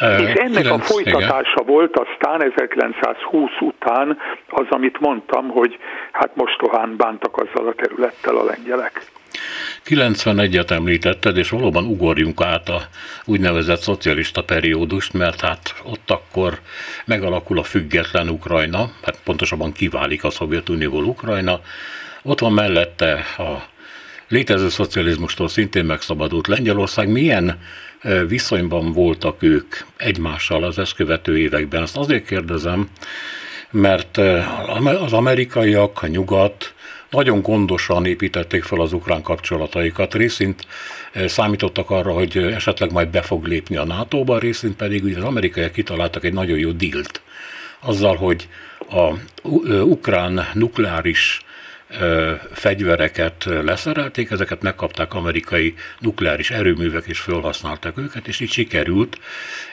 [0.00, 1.66] És ennek 9, a folytatása igen.
[1.66, 5.78] volt aztán 1920 után az, amit mondtam, hogy
[6.12, 9.02] hát mostohán bántak azzal a területtel a lengyelek.
[9.86, 12.80] 91-et említetted, és valóban ugorjunk át a
[13.24, 16.58] úgynevezett szocialista periódust, mert hát ott akkor
[17.04, 21.60] megalakul a független Ukrajna, hát pontosabban kiválik a Szovjetunióból Ukrajna,
[22.22, 23.68] ott van mellette a
[24.28, 27.08] létező szocializmustól szintén megszabadult Lengyelország.
[27.08, 27.58] Milyen
[28.28, 31.82] viszonyban voltak ők egymással az ezt követő években?
[31.82, 32.88] Ezt azért kérdezem,
[33.70, 34.16] mert
[35.00, 36.74] az amerikaiak, a nyugat
[37.10, 40.66] nagyon gondosan építették fel az ukrán kapcsolataikat, részint
[41.26, 45.72] számítottak arra, hogy esetleg majd be fog lépni a NATO-ba, részint pedig ugye az amerikaiak
[45.72, 47.20] kitaláltak egy nagyon jó dílt
[47.80, 48.48] azzal, hogy
[48.90, 49.12] a
[49.82, 51.40] ukrán nukleáris
[52.52, 59.18] fegyvereket leszerelték, ezeket megkapták amerikai nukleáris erőművek, és felhasználták őket, és így sikerült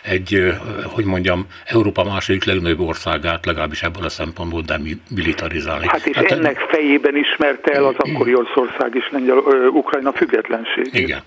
[0.04, 0.54] egy,
[0.84, 5.88] hogy mondjam, Európa második legnagyobb országát legalábbis ebből a szempontból demilitarizálni.
[5.88, 9.38] Hát és hát, ennek fejében ismerte el az akkori Oroszország is lengyel,
[9.72, 10.94] Ukrajna függetlenségét.
[10.94, 11.22] Igen.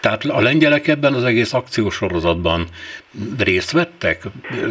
[0.00, 2.66] Tehát a lengyelek ebben az egész akciósorozatban
[3.38, 4.22] részt vettek?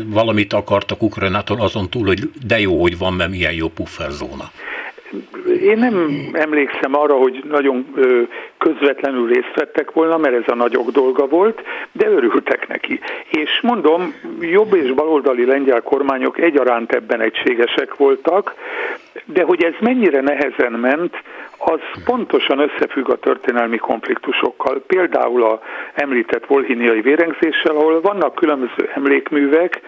[0.06, 4.52] Valamit akartak Ukrajnától azon túl, hogy de jó, hogy van, mert milyen jó pufferzóna.
[5.62, 7.96] Én nem emlékszem arra, hogy nagyon
[8.58, 13.00] közvetlenül részt vettek volna, mert ez a nagyok dolga volt, de örültek neki.
[13.30, 18.56] És mondom, jobb és baloldali lengyel kormányok egyaránt ebben egységesek voltak,
[19.26, 21.16] de hogy ez mennyire nehezen ment,
[21.58, 24.84] az pontosan összefügg a történelmi konfliktusokkal.
[24.88, 25.62] Például a
[25.94, 29.82] említett volhiniai vérengzéssel, ahol vannak különböző emlékművek,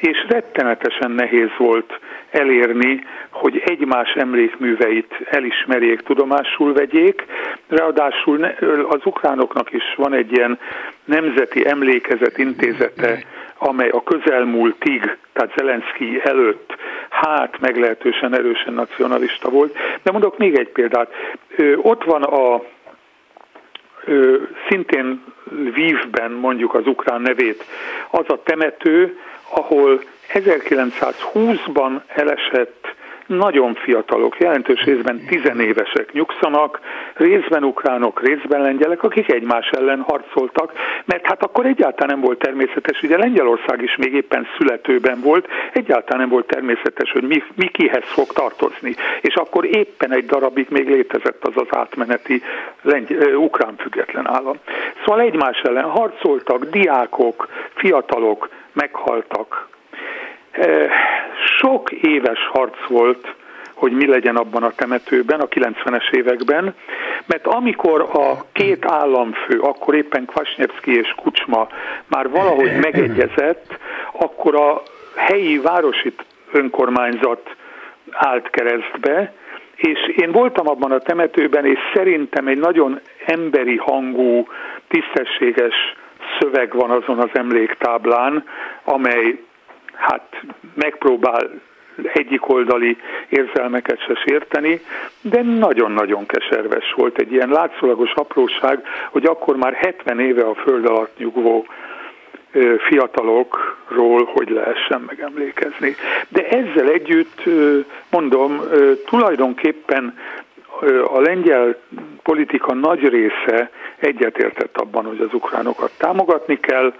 [0.00, 1.98] és rettenetesen nehéz volt
[2.30, 7.24] elérni, hogy egymás emlékműveit elismerjék, tudomásul vegyék.
[7.68, 8.44] Ráadásul
[8.88, 10.58] az ukránoknak is van egy ilyen
[11.04, 13.24] nemzeti emlékezet intézete,
[13.58, 16.76] amely a közelmúltig, tehát Zelenszky előtt,
[17.08, 19.76] hát meglehetősen erősen nacionalista volt.
[20.02, 21.12] De mondok még egy példát.
[21.76, 22.62] Ott van a
[24.68, 27.64] szintén Lvivben mondjuk az ukrán nevét,
[28.10, 29.18] az a temető,
[29.50, 30.00] ahol
[30.32, 32.82] 1920-ban elesett
[33.36, 36.80] nagyon fiatalok, jelentős részben tizenévesek nyugszanak,
[37.14, 40.72] részben ukránok, részben lengyelek, akik egymás ellen harcoltak,
[41.04, 46.20] mert hát akkor egyáltalán nem volt természetes, ugye Lengyelország is még éppen születőben volt, egyáltalán
[46.20, 48.94] nem volt természetes, hogy mi, mi kihez fog tartozni.
[49.20, 52.42] És akkor éppen egy darabig még létezett az az átmeneti
[52.82, 54.56] lengy- ukrán független állam.
[55.04, 59.68] Szóval egymás ellen harcoltak, diákok, fiatalok meghaltak,
[61.58, 63.34] sok éves harc volt,
[63.74, 66.74] hogy mi legyen abban a temetőben a 90-es években,
[67.26, 71.68] mert amikor a két államfő, akkor éppen Kvasnyevski és Kucsma
[72.06, 73.78] már valahogy megegyezett,
[74.12, 74.82] akkor a
[75.16, 76.14] helyi városi
[76.52, 77.56] önkormányzat
[78.10, 79.32] állt keresztbe,
[79.76, 84.46] és én voltam abban a temetőben, és szerintem egy nagyon emberi hangú,
[84.88, 85.74] tisztességes
[86.38, 88.44] szöveg van azon az emléktáblán,
[88.84, 89.38] amely
[90.00, 90.42] hát
[90.74, 91.50] megpróbál
[92.12, 92.96] egyik oldali
[93.28, 94.80] érzelmeket se sérteni,
[95.20, 100.86] de nagyon-nagyon keserves volt egy ilyen látszólagos apróság, hogy akkor már 70 éve a föld
[100.86, 101.66] alatt nyugvó
[102.88, 105.94] fiatalokról hogy lehessen megemlékezni.
[106.28, 107.42] De ezzel együtt,
[108.10, 108.60] mondom,
[109.06, 110.18] tulajdonképpen
[111.04, 111.76] a lengyel
[112.22, 116.92] politika nagy része egyetértett abban, hogy az ukránokat támogatni kell,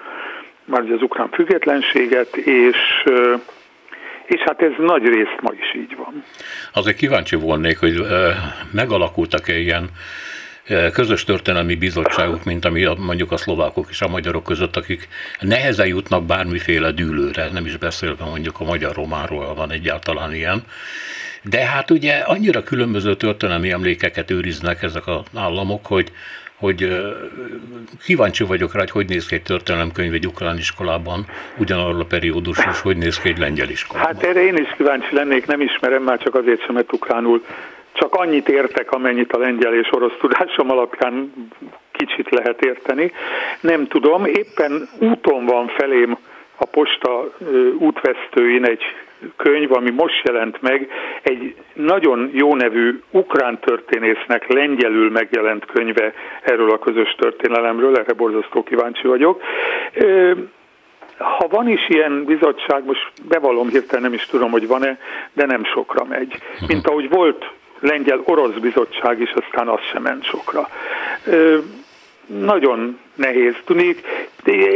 [0.71, 2.77] már az ukrán függetlenséget, és
[4.27, 6.25] és hát ez nagy részt ma is így van.
[6.73, 8.07] Azért kíváncsi volnék, hogy
[8.73, 9.89] megalakultak-e ilyen
[10.93, 15.09] közös történelmi bizottságok, mint ami mondjuk a szlovákok és a magyarok között, akik
[15.41, 20.63] nehezen jutnak bármiféle dűlőre, nem is beszélve mondjuk a magyar románról van egyáltalán ilyen,
[21.43, 26.13] De hát ugye annyira különböző történelmi emlékeket őriznek ezek az államok, hogy
[26.61, 26.89] hogy
[28.05, 31.27] kíváncsi vagyok rá, hogy hogy néz ki egy történelemkönyv egy ukrán iskolában,
[31.59, 34.15] ugyanarról a periódus, és hogy néz ki egy lengyel iskolában.
[34.15, 37.45] Hát erre én is kíváncsi lennék, nem ismerem már csak azért sem, mert ukránul
[37.93, 41.33] csak annyit értek, amennyit a lengyel és orosz tudásom alapján
[41.93, 43.13] kicsit lehet érteni.
[43.61, 46.19] Nem tudom, éppen úton van felém
[46.57, 47.37] a posta
[47.79, 48.83] útvesztőin egy
[49.37, 50.91] könyv, ami most jelent meg,
[51.23, 58.63] egy nagyon jó nevű ukrán történésznek lengyelül megjelent könyve erről a közös történelemről, erre borzasztó
[58.63, 59.43] kíváncsi vagyok.
[61.19, 64.99] Ha van is ilyen bizottság, most bevallom hirtelen nem is tudom, hogy van-e,
[65.33, 66.35] de nem sokra megy.
[66.67, 70.69] Mint ahogy volt lengyel-orosz bizottság is, aztán az sem ment sokra.
[72.27, 73.97] Nagyon nehéz tudni.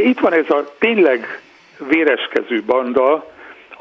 [0.04, 1.40] Itt van ez a tényleg
[1.88, 3.32] véreskező banda,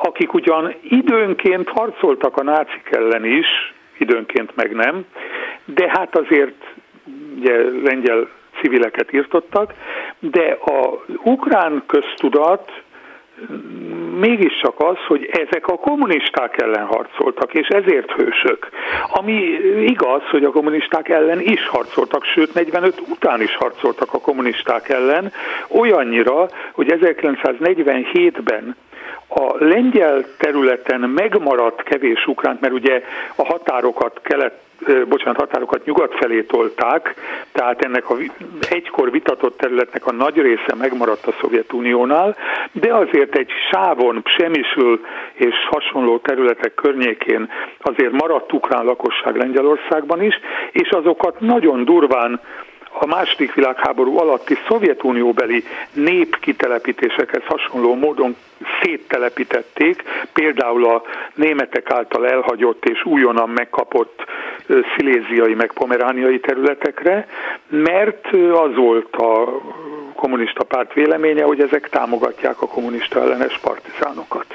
[0.04, 5.06] akik ugyan időnként harcoltak a nácik ellen is, időnként meg nem,
[5.66, 6.64] de hát azért
[7.38, 8.30] ugye, lengyel
[8.62, 9.74] civileket írtottak,
[10.20, 12.72] de a ukrán köztudat
[14.20, 18.70] mégiscsak az, hogy ezek a kommunisták ellen harcoltak, és ezért hősök.
[19.08, 19.34] Ami
[19.86, 25.32] igaz, hogy a kommunisták ellen is harcoltak, sőt 45 után is harcoltak a kommunisták ellen,
[25.68, 28.76] olyannyira, hogy 1947-ben
[29.28, 33.02] a lengyel területen megmaradt kevés ukránt, mert ugye
[33.36, 34.62] a határokat kelet
[35.10, 37.16] bocsánat, határokat nyugat felé tolták,
[37.52, 38.16] tehát ennek a
[38.70, 42.36] egykor vitatott területnek a nagy része megmaradt a Szovjetuniónál,
[42.72, 47.50] de azért egy sávon, Psemisül és hasonló területek környékén
[47.82, 50.40] azért maradt ukrán lakosság Lengyelországban is,
[50.72, 52.40] és azokat nagyon durván
[53.00, 58.36] a második világháború alatti Szovjetunióbeli népkitelepítésekhez hasonló módon
[58.82, 60.04] széttelepítették,
[60.34, 61.02] például a
[61.36, 64.26] németek által elhagyott és újonnan megkapott
[64.98, 67.28] sziléziai meg pomerániai területekre,
[67.68, 69.62] mert az volt a
[70.16, 74.46] kommunista párt véleménye, hogy ezek támogatják a kommunista ellenes partizánokat.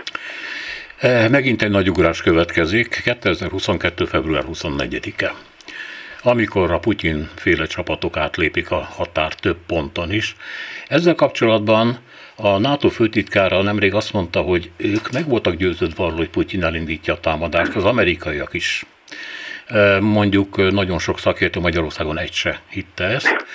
[1.31, 4.05] Megint egy nagy ugrás következik, 2022.
[4.05, 5.33] február 24-e
[6.23, 10.37] amikor a Putyin féle csapatok átlépik a határ több ponton is.
[10.89, 11.99] Ezzel kapcsolatban
[12.37, 17.15] a NATO főtitkára nemrég azt mondta, hogy ők meg voltak győződve arról, hogy Putyin elindítja
[17.15, 18.87] a támadást, az amerikaiak is.
[20.01, 23.47] Mondjuk nagyon sok szakértő Magyarországon egy se hitte ezt.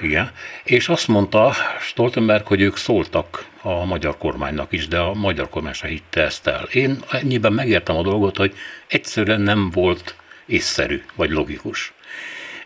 [0.00, 0.30] Igen.
[0.64, 5.72] És azt mondta Stoltenberg, hogy ők szóltak a magyar kormánynak is, de a magyar kormány
[5.72, 6.68] se hitte ezt el.
[6.72, 8.54] Én ennyiben megértem a dolgot, hogy
[8.86, 10.14] egyszerűen nem volt
[10.46, 11.92] észszerű vagy logikus.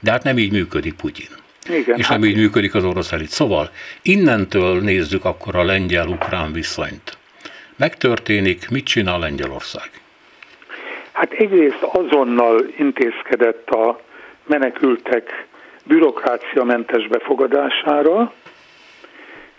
[0.04, 1.28] De hát nem így működik Putyin.
[1.68, 3.28] Igen, és hát nem így működik az orosz elit.
[3.28, 3.70] Szóval
[4.02, 7.18] innentől nézzük akkor a lengyel-ukrán viszonyt.
[7.76, 9.90] Megtörténik, mit csinál Lengyelország?
[11.12, 14.00] Hát egyrészt azonnal intézkedett a
[14.46, 15.46] menekültek
[15.84, 18.32] bürokráciamentes befogadására,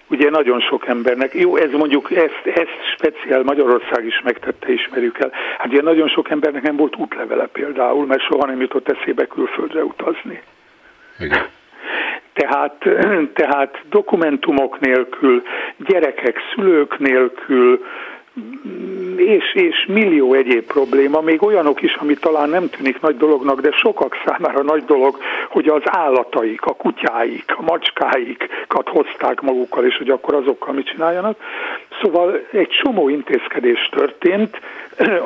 [0.10, 5.32] ugye nagyon sok embernek, jó, ez mondjuk, ezt, ezt speciál Magyarország is megtette, ismerjük el.
[5.58, 9.84] Hát ugye nagyon sok embernek nem volt útlevele például, mert soha nem jutott eszébe külföldre
[9.84, 10.41] utazni.
[11.20, 11.46] Igen.
[12.34, 12.76] Tehát,
[13.41, 15.44] tehát dokumentumok nélkül,
[15.78, 17.86] gyerekek, szülők nélkül,
[19.17, 23.71] és, és millió egyéb probléma, még olyanok is, ami talán nem tűnik nagy dolognak, de
[23.71, 25.17] sokak számára nagy dolog,
[25.50, 31.38] hogy az állataik, a kutyáik, a macskáikat hozták magukkal, és hogy akkor azokkal mit csináljanak.
[32.02, 34.60] Szóval egy csomó intézkedés történt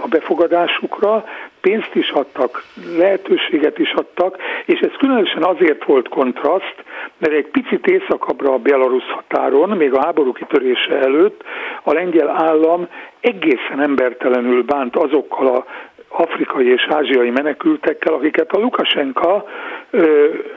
[0.04, 1.26] a befogadásukra,
[1.62, 2.64] pénzt is adtak,
[2.98, 6.76] lehetőséget is adtak, és ez különösen azért volt kontraszt,
[7.18, 11.44] mert egy picit északabbra a belarusz határon, még a háború kitörése előtt
[11.84, 12.88] a lengyel állam
[13.20, 15.66] egészen embertelenül bánt azokkal a
[16.10, 19.46] afrikai és ázsiai menekültekkel, akiket a Lukasenka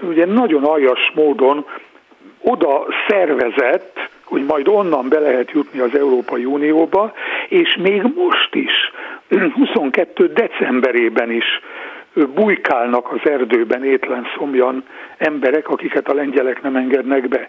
[0.01, 1.67] ugye nagyon aljas módon
[2.43, 7.13] oda szervezett, hogy majd onnan be lehet jutni az Európai Unióba,
[7.49, 8.93] és még most is,
[9.39, 10.27] 22.
[10.27, 11.45] decemberében is
[12.35, 14.85] bujkálnak az erdőben étlen szomjan
[15.19, 17.49] emberek, akiket a lengyelek nem engednek be.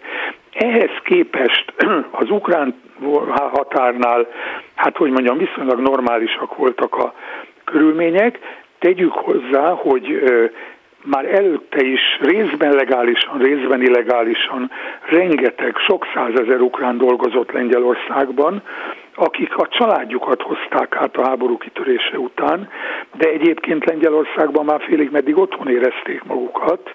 [0.52, 1.72] Ehhez képest
[2.20, 2.74] az ukrán
[3.52, 4.26] határnál,
[4.74, 7.14] hát hogy mondjam, viszonylag normálisak voltak a
[7.64, 8.38] körülmények.
[8.78, 10.22] Tegyük hozzá, hogy
[11.04, 14.70] már előtte is részben legálisan, részben illegálisan
[15.08, 18.62] rengeteg, sok százezer ukrán dolgozott Lengyelországban,
[19.14, 22.70] akik a családjukat hozták át a háború kitörése után,
[23.16, 26.94] de egyébként Lengyelországban már félig meddig otthon érezték magukat,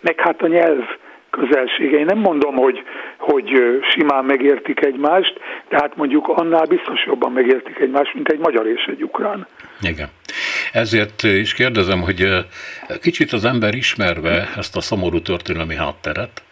[0.00, 0.84] meg hát a nyelv
[1.30, 1.98] közelsége.
[1.98, 2.82] Én nem mondom, hogy,
[3.18, 8.66] hogy simán megértik egymást, de hát mondjuk annál biztos jobban megértik egymást, mint egy magyar
[8.66, 9.46] és egy ukrán.
[9.80, 10.08] Igen.
[10.74, 12.46] Ezért is kérdezem, hogy
[13.00, 16.42] kicsit az ember ismerve ezt a szomorú történelmi hátteret,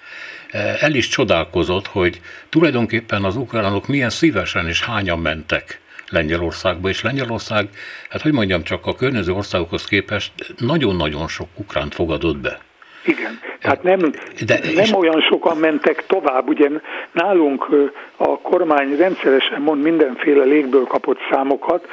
[0.80, 7.68] el is csodálkozott, hogy tulajdonképpen az ukránok milyen szívesen és hányan mentek Lengyelországba, és Lengyelország,
[8.08, 12.60] hát hogy mondjam, csak a környező országokhoz képest nagyon-nagyon sok ukránt fogadott be.
[13.04, 13.98] Igen, hát nem,
[14.46, 14.92] De, nem és...
[14.92, 16.68] olyan sokan mentek tovább, ugye
[17.12, 17.68] nálunk
[18.16, 21.88] a kormány rendszeresen mond mindenféle légből kapott számokat,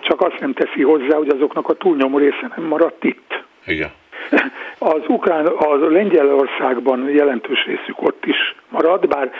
[0.00, 3.44] csak azt nem teszi hozzá, hogy azoknak a túlnyomó része nem maradt itt.
[3.66, 3.90] Igen.
[4.78, 9.32] Az ukrán, a Lengyelországban jelentős részük ott is marad, bár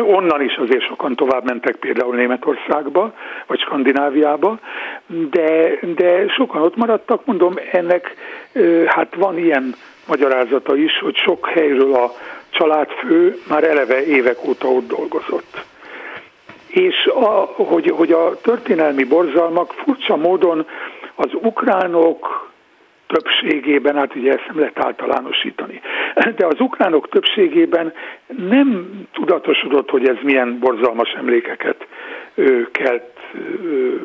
[0.00, 3.12] onnan is azért sokan tovább mentek például Németországba,
[3.46, 4.58] vagy Skandináviába,
[5.06, 8.14] de, de sokan ott maradtak, mondom, ennek
[8.86, 9.74] hát van ilyen
[10.06, 12.12] magyarázata is, hogy sok helyről a
[12.50, 15.64] családfő már eleve évek óta ott dolgozott.
[16.66, 17.28] És a,
[17.62, 20.66] hogy, hogy a történelmi borzalmak furcsa módon
[21.14, 22.51] az ukránok
[23.12, 25.80] többségében, hát ugye ezt nem lehet általánosítani,
[26.36, 27.92] de az ukránok többségében
[28.48, 31.86] nem tudatosodott, hogy ez milyen borzalmas emlékeket
[32.72, 33.12] kelt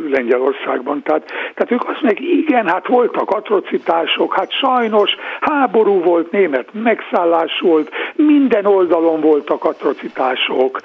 [0.10, 1.01] Lengyelországban.
[1.01, 7.60] Tehát, tehát ők azt meg igen, hát voltak atrocitások, hát sajnos háború volt, német megszállás
[7.60, 10.80] volt, minden oldalon voltak atrocitások,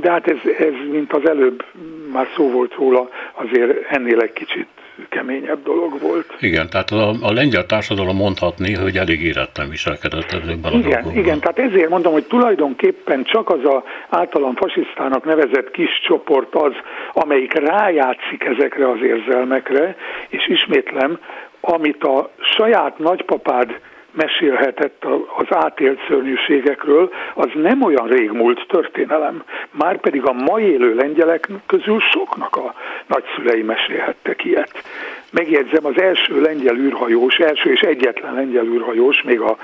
[0.00, 1.64] de hát ez, ez mint az előbb
[2.12, 4.66] már szó volt róla, azért ennél egy kicsit
[5.08, 6.34] keményebb dolog volt.
[6.40, 11.16] Igen, tehát a, a lengyel társadalom mondhatni, hogy elég éretten viselkedett ezekben a igen, dolgokban.
[11.16, 16.72] Igen, tehát ezért mondom, hogy tulajdonképpen csak az a általam fasisztának nevezett kis csoport az,
[17.12, 19.96] amelyik rájátszik ezekre az érzelmekre,
[20.28, 21.18] és ismétlem,
[21.60, 23.80] amit a saját nagypapád
[24.16, 25.04] mesélhetett
[25.36, 29.42] az átélt szörnyűségekről, az nem olyan régmúlt történelem.
[29.70, 32.74] Márpedig a mai élő lengyelek közül soknak a
[33.06, 34.82] nagyszülei mesélhettek ilyet.
[35.30, 39.56] Megjegyzem, az első lengyel űrhajós, első és egyetlen lengyel űrhajós, még a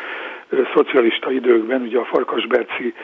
[0.75, 2.95] szocialista időkben, ugye a Farkasberci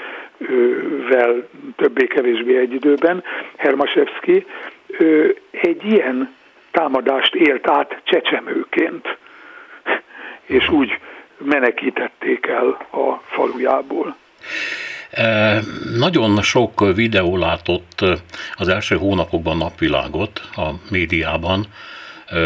[1.08, 3.24] vel többé-kevésbé egy időben,
[3.56, 4.46] Hermasevski,
[5.50, 6.34] egy ilyen
[6.70, 9.16] támadást élt át csecsemőként,
[10.46, 10.98] és úgy
[11.38, 14.16] menekítették el a falujából.
[15.96, 18.04] Nagyon sok videó látott
[18.54, 21.66] az első hónapokban napvilágot a médiában.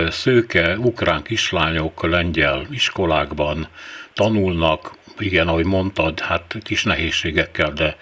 [0.09, 3.69] Szőke ukrán kislányok lengyel iskolákban
[4.15, 7.97] tanulnak, igen, ahogy mondtad, hát kis nehézségekkel, de,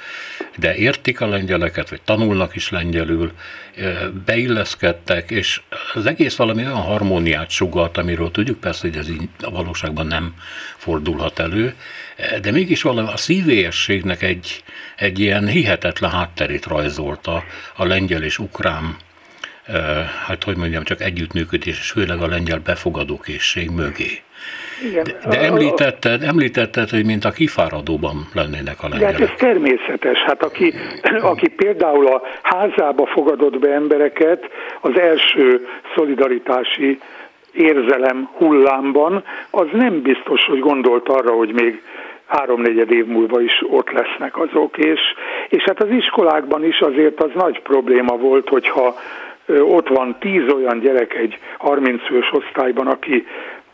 [0.56, 3.32] de értik a lengyeleket, vagy tanulnak is lengyelül,
[4.24, 5.61] beilleszkedtek, és
[5.94, 10.34] az egész valami olyan harmóniát sugalt, amiről tudjuk persze, hogy ez így a valóságban nem
[10.76, 11.74] fordulhat elő,
[12.40, 14.62] de mégis valami a szívélyességnek egy,
[14.96, 17.44] egy ilyen hihetetlen hátterét rajzolta
[17.76, 18.96] a lengyel és ukrán
[20.26, 24.22] hát hogy mondjam, csak együttműködés, és főleg a lengyel befogadókészség mögé.
[24.82, 25.04] Igen.
[25.04, 29.16] De, de említetted, említetted, hogy mint a kifáradóban lennének a lengyelek.
[29.16, 30.18] De hát ez természetes.
[30.18, 30.74] Hát aki,
[31.20, 34.44] aki például a házába fogadott be embereket
[34.80, 36.98] az első szolidaritási
[37.52, 41.82] érzelem hullámban, az nem biztos, hogy gondolt arra, hogy még
[42.26, 45.00] háromnegyed év múlva is ott lesznek azok, és,
[45.48, 48.96] és hát az iskolákban is azért az nagy probléma volt, hogyha
[49.58, 53.26] ott van tíz olyan gyerek egy 30 fős osztályban, aki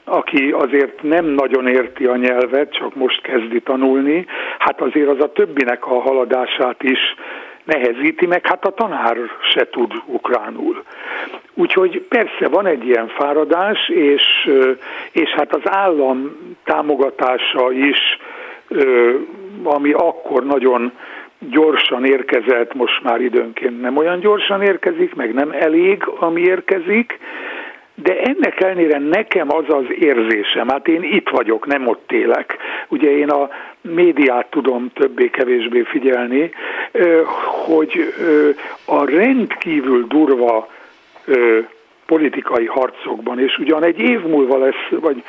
[0.08, 4.26] aki azért nem nagyon érti a nyelvet, csak most kezdi tanulni,
[4.58, 6.98] hát azért az a többinek a haladását is
[7.64, 9.16] nehezíti, meg hát a tanár
[9.52, 10.82] se tud ukránul.
[11.54, 14.50] Úgyhogy persze van egy ilyen fáradás, és,
[15.12, 18.18] és hát az állam támogatása is,
[19.62, 20.92] ami akkor nagyon
[21.38, 27.18] gyorsan érkezett, most már időnként nem olyan gyorsan érkezik, meg nem elég, ami érkezik,
[28.02, 32.56] de ennek ellenére nekem az az érzésem, hát én itt vagyok, nem ott élek.
[32.88, 33.48] Ugye én a
[33.80, 36.50] médiát tudom többé-kevésbé figyelni,
[37.66, 38.14] hogy
[38.84, 40.68] a rendkívül durva
[42.06, 45.22] politikai harcokban, és ugyan egy év múlva lesz, vagy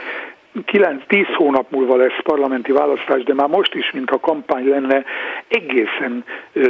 [0.66, 5.04] 9-10 hónap múlva lesz parlamenti választás, de már most is, mint a kampány lenne,
[5.48, 6.24] egészen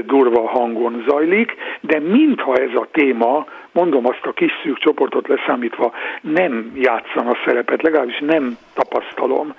[0.06, 5.92] durva hangon zajlik, de mintha ez a téma, mondom azt a kis szűk csoportot leszámítva,
[6.22, 9.54] nem játszana szerepet, legalábbis nem tapasztalom.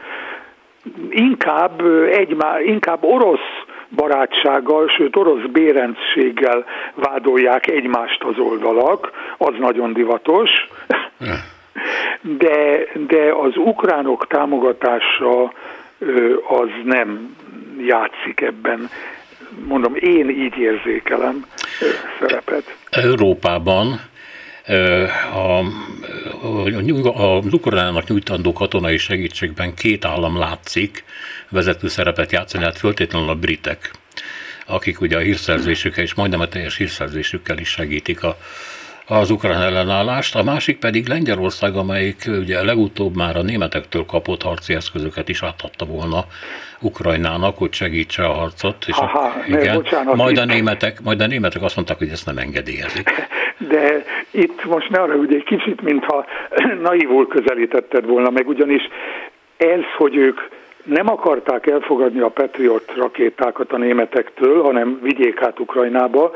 [1.10, 6.64] Inkább, egymá, inkább orosz barátsággal, sőt orosz bérencséggel
[6.94, 10.50] vádolják egymást az oldalak, az nagyon divatos
[12.20, 15.52] de, de az ukránok támogatása
[16.48, 17.36] az nem
[17.86, 18.88] játszik ebben,
[19.66, 21.46] mondom, én így érzékelem
[22.20, 22.76] szerepet.
[22.90, 24.00] Európában
[25.34, 25.64] a
[27.22, 31.04] az Ukrajnának nyújtandó katonai segítségben két állam látszik
[31.48, 33.90] vezető szerepet játszani, hát föltétlenül a britek,
[34.66, 38.36] akik ugye a hírszerzésükkel és majdnem a teljes hírszerzésükkel is segítik a,
[39.08, 44.74] az ukrán ellenállást, a másik pedig Lengyelország, amelyik ugye legutóbb már a németektől kapott harci
[44.74, 46.24] eszközöket is átadta volna
[46.80, 48.84] Ukrajnának, hogy segítse a harcot.
[48.86, 52.26] És Aha, a, igen, bocsánat, majd, a németek, majd a németek azt mondták, hogy ezt
[52.26, 53.10] nem engedélyezik.
[53.58, 56.26] De itt most ne arra, hogy egy kicsit, mintha
[56.82, 58.82] naivul közelítetted volna meg, ugyanis
[59.56, 60.40] ez, hogy ők
[60.84, 66.32] nem akarták elfogadni a Patriot rakétákat a németektől, hanem vigyék át Ukrajnába,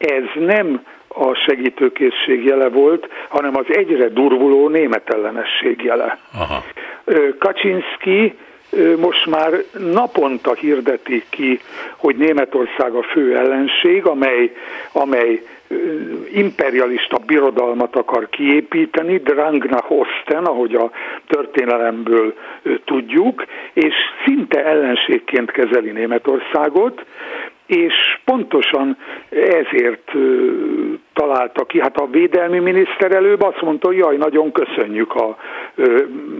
[0.00, 6.18] ez nem a segítőkészség jele volt, hanem az egyre durvuló német ellenesség jele.
[6.32, 6.64] Aha.
[7.38, 8.38] Kaczynski
[9.00, 9.52] most már
[9.92, 11.60] naponta hirdeti ki,
[11.96, 14.52] hogy Németország a fő ellenség, amely,
[14.92, 15.42] amely
[16.32, 20.90] imperialista birodalmat akar kiépíteni, Drang nach Osten, ahogy a
[21.26, 22.34] történelemből
[22.84, 23.94] tudjuk, és
[24.24, 27.04] szinte ellenségként kezeli Németországot,
[27.70, 27.94] és
[28.24, 28.96] pontosan
[29.30, 30.12] ezért
[31.12, 31.80] találta ki.
[31.80, 35.36] Hát a védelmi miniszter előbb azt mondta, hogy jaj, nagyon köszönjük a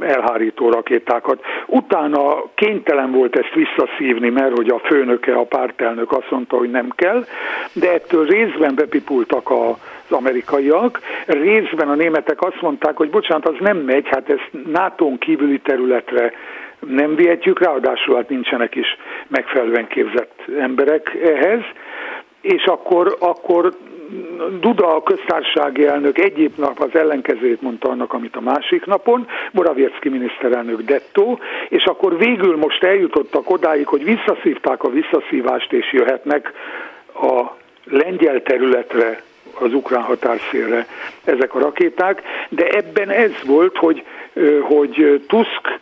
[0.01, 1.41] elhárító rakétákat.
[1.67, 6.89] Utána kénytelen volt ezt visszaszívni, mert hogy a főnöke, a pártelnök azt mondta, hogy nem
[6.95, 7.25] kell,
[7.73, 9.77] de ettől részben bepipultak a
[10.11, 11.01] az amerikaiak.
[11.27, 16.33] Részben a németek azt mondták, hogy bocsánat, az nem megy, hát ez nato kívüli területre
[16.87, 18.97] nem vihetjük, ráadásul hát nincsenek is
[19.29, 21.61] megfelelően képzett emberek ehhez,
[22.41, 23.73] és akkor, akkor
[24.61, 30.09] Duda a köztársasági elnök egyéb nap az ellenkezőjét mondta annak, amit a másik napon, Morawiecki
[30.09, 36.53] miniszterelnök dettó, és akkor végül most eljutottak odáig, hogy visszaszívták a visszaszívást, és jöhetnek
[37.15, 37.45] a
[37.85, 39.23] lengyel területre,
[39.61, 40.87] az ukrán határszélre
[41.25, 44.05] ezek a rakéták, de ebben ez volt, hogy,
[44.61, 45.79] hogy Tusk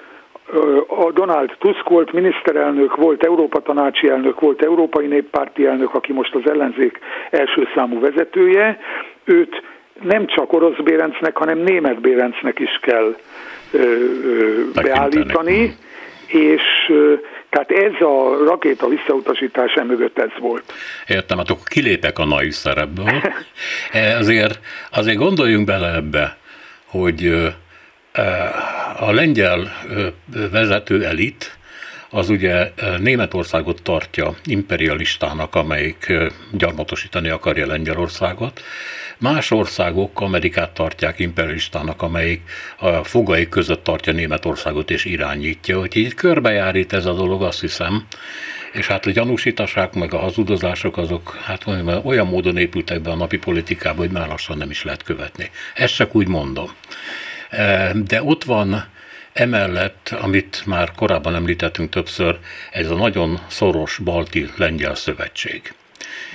[0.87, 6.35] a Donald Tusk volt miniszterelnök, volt Európa tanácsi elnök, volt Európai Néppárti elnök, aki most
[6.35, 6.99] az ellenzék
[7.31, 8.79] első számú vezetője.
[9.25, 9.63] Őt
[10.03, 13.17] nem csak orosz Bérencnek, hanem német Bérencnek is kell
[13.71, 13.79] ö,
[14.25, 15.77] ö, beállítani,
[16.27, 17.15] és ö,
[17.51, 20.73] tehát ez a rakéta visszautasítás mögött ez volt.
[21.07, 23.07] Értem, hát akkor kilépek a naiv szerepből.
[24.21, 26.37] azért, azért gondoljunk bele ebbe,
[26.87, 27.49] hogy
[28.97, 29.73] a lengyel
[30.51, 31.57] vezető elit
[32.11, 36.13] az ugye Németországot tartja imperialistának, amelyik
[36.53, 38.63] gyarmatosítani akarja Lengyelországot.
[39.19, 42.43] Más országok Amerikát tartják imperialistának, amelyik
[42.77, 45.79] a fogai között tartja Németországot és irányítja.
[45.79, 48.07] Hogy így körbejárít ez a dolog, azt hiszem,
[48.73, 51.65] és hát a gyanúsítások meg a hazudozások azok hát
[52.05, 55.51] olyan módon épültek be a napi politikába, hogy már lassan nem is lehet követni.
[55.75, 56.71] Ezt csak úgy mondom.
[57.95, 58.85] De ott van
[59.33, 62.39] emellett, amit már korábban említettünk többször,
[62.71, 65.75] ez a nagyon szoros balti-lengyel szövetség.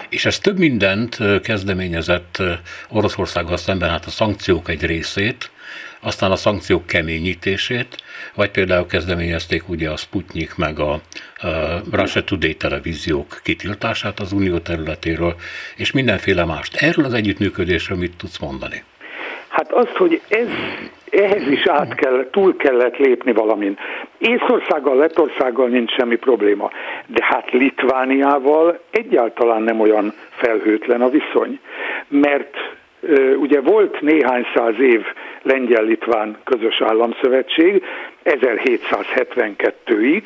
[0.10, 2.42] És ez több mindent kezdeményezett
[2.90, 5.52] Oroszországgal szemben, hát a szankciók egy részét,
[6.00, 8.04] aztán a szankciók keményítését,
[8.34, 10.92] vagy például kezdeményezték ugye a Sputnik meg a,
[11.38, 15.36] a Russia Today televíziók kitiltását az unió területéről,
[15.76, 16.76] és mindenféle mást.
[16.76, 18.84] Erről az együttműködésről mit tudsz mondani?
[19.54, 20.48] Hát azt, hogy ez,
[21.10, 23.78] ehhez is át kell, túl kellett lépni valamin.
[24.18, 26.72] Észországgal, Lettországgal nincs semmi probléma,
[27.08, 31.60] de hát Litvániával egyáltalán nem olyan felhőtlen a viszony,
[32.08, 32.56] mert
[33.36, 35.06] ugye volt néhány száz év
[35.42, 37.84] lengyel-litván közös államszövetség,
[38.26, 40.24] 1772-ig,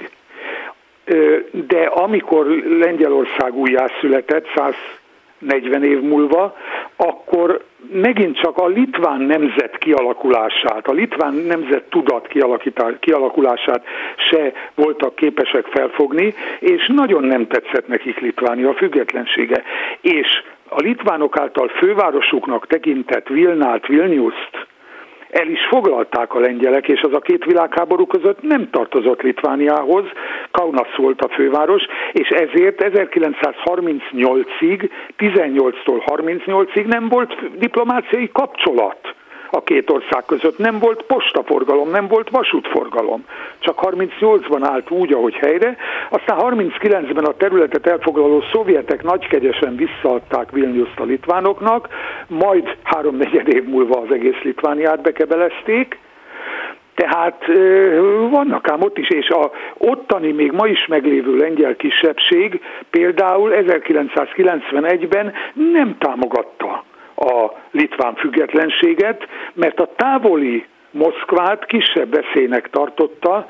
[1.51, 2.45] de amikor
[2.79, 4.45] Lengyelország újjászületett,
[5.39, 6.55] 140 év múlva,
[6.95, 12.27] akkor megint csak a litván nemzet kialakulását, a litván nemzet tudat
[12.99, 13.85] kialakulását
[14.29, 19.63] se voltak képesek felfogni, és nagyon nem tetszett nekik Litvánia függetlensége.
[20.01, 20.27] És
[20.69, 24.67] a litvánok által fővárosuknak tekintett Vilnát, Vilniuszt
[25.29, 30.05] el is foglalták a lengyelek, és az a két világháború között nem tartozott Litvániához,
[30.51, 39.15] Kaunas volt a főváros, és ezért 1938-ig, 18-tól 38-ig nem volt diplomáciai kapcsolat
[39.51, 40.57] a két ország között.
[40.57, 43.25] Nem volt postaforgalom, nem volt vasútforgalom.
[43.59, 45.77] Csak 38-ban állt úgy, ahogy helyre,
[46.09, 51.87] aztán 39-ben a területet elfoglaló szovjetek nagykegyesen visszaadták Vilniuszt a litvánoknak,
[52.27, 55.99] majd háromnegyed év múlva az egész Litvániát bekebelezték,
[56.95, 57.45] tehát
[58.29, 65.33] vannak ám ott is, és a ottani még ma is meglévő lengyel kisebbség például 1991-ben
[65.73, 66.83] nem támogatta
[67.17, 73.49] a litván függetlenséget, mert a távoli Moszkvát kisebb veszélynek tartotta,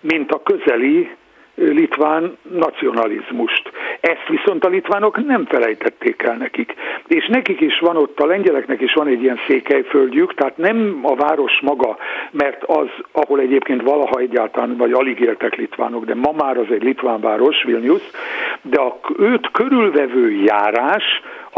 [0.00, 1.10] mint a közeli
[1.56, 3.70] litván nacionalizmust.
[4.00, 6.74] Ezt viszont a litvánok nem felejtették el nekik.
[7.06, 11.14] És nekik is van ott, a lengyeleknek is van egy ilyen székelyföldjük, tehát nem a
[11.14, 11.96] város maga,
[12.30, 16.82] mert az, ahol egyébként valaha egyáltalán, vagy alig éltek litvánok, de ma már az egy
[16.82, 18.02] litván város, Vilnius,
[18.62, 21.04] de a őt körülvevő járás,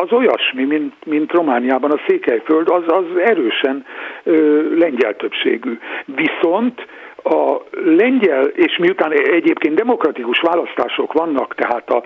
[0.02, 3.84] az olyasmi, mint, mint Romániában a Székelyföld, az, az erősen
[4.22, 5.78] ö, lengyel többségű.
[6.04, 6.86] Viszont
[7.22, 12.02] a lengyel, és miután egyébként demokratikus választások vannak, tehát a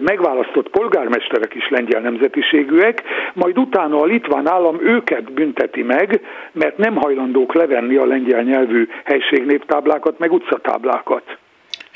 [0.00, 3.02] megválasztott polgármesterek is lengyel nemzetiségűek,
[3.34, 6.20] majd utána a litván állam őket bünteti meg,
[6.52, 11.38] mert nem hajlandók levenni a lengyel nyelvű helységnéptáblákat, meg utcatáblákat.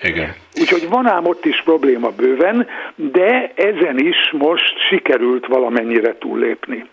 [0.03, 0.35] Igen.
[0.61, 6.85] Úgyhogy van ám ott is probléma bőven, de ezen is most sikerült valamennyire túllépni.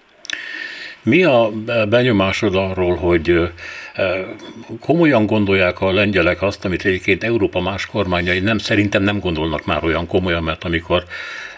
[1.03, 1.49] Mi a
[1.89, 3.51] benyomásod arról, hogy
[4.79, 9.83] komolyan gondolják a lengyelek azt, amit egyébként Európa más kormányai nem, szerintem nem gondolnak már
[9.83, 11.03] olyan komolyan, mert amikor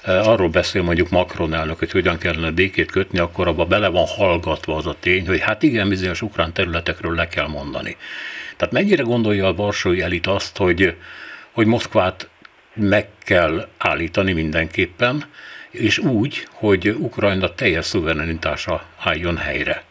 [0.06, 4.76] arról beszél mondjuk Macron elnök, hogy hogyan kellene békét kötni, akkor abba bele van hallgatva
[4.76, 7.98] az a tény, hogy hát igen, bizonyos ukrán területekről le kell mondani.
[8.58, 10.95] Tehát mennyire gondolja a varsói elit azt, hogy,
[11.58, 12.30] hogy Moszkvát
[12.74, 15.24] meg kell állítani mindenképpen,
[15.72, 19.84] és úgy, hogy Ukrajna teljes szuverenitása álljon helyre.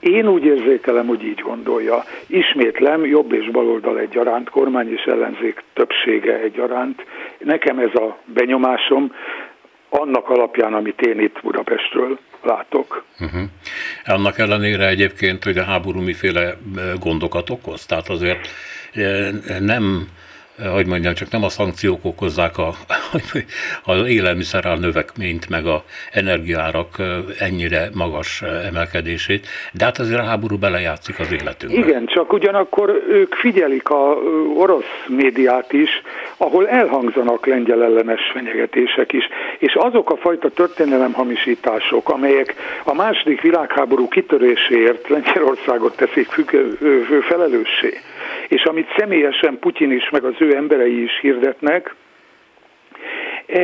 [0.00, 2.04] Én úgy érzékelem, hogy így gondolja.
[2.26, 7.04] Ismétlem, jobb és baloldal egyaránt, kormány és ellenzék többsége egyaránt.
[7.38, 9.12] Nekem ez a benyomásom
[9.88, 13.04] annak alapján, amit én itt Budapestről látok.
[13.20, 13.42] Uh-huh.
[14.04, 16.56] Annak ellenére egyébként, hogy a háború miféle
[17.00, 18.48] gondokat okoz, tehát azért
[19.60, 20.08] nem
[20.72, 22.74] hogy mondjam, csak nem a szankciók okozzák a,
[23.92, 26.96] az élelmiszerár növekményt, meg a energiárak
[27.38, 31.78] ennyire magas emelkedését, de hát azért a háború belejátszik az életünkbe.
[31.78, 34.16] Igen, csak ugyanakkor ők figyelik a
[34.56, 36.02] orosz médiát is,
[36.36, 39.28] ahol elhangzanak lengyel ellenes fenyegetések is,
[39.58, 42.54] és azok a fajta történelemhamisítások, amelyek
[42.84, 46.78] a második világháború kitöréséért Lengyelországot teszik függő,
[47.28, 48.00] felelőssé,
[48.48, 51.94] és amit személyesen Putyin is, meg az ő emberei is hirdetnek,
[53.46, 53.60] e,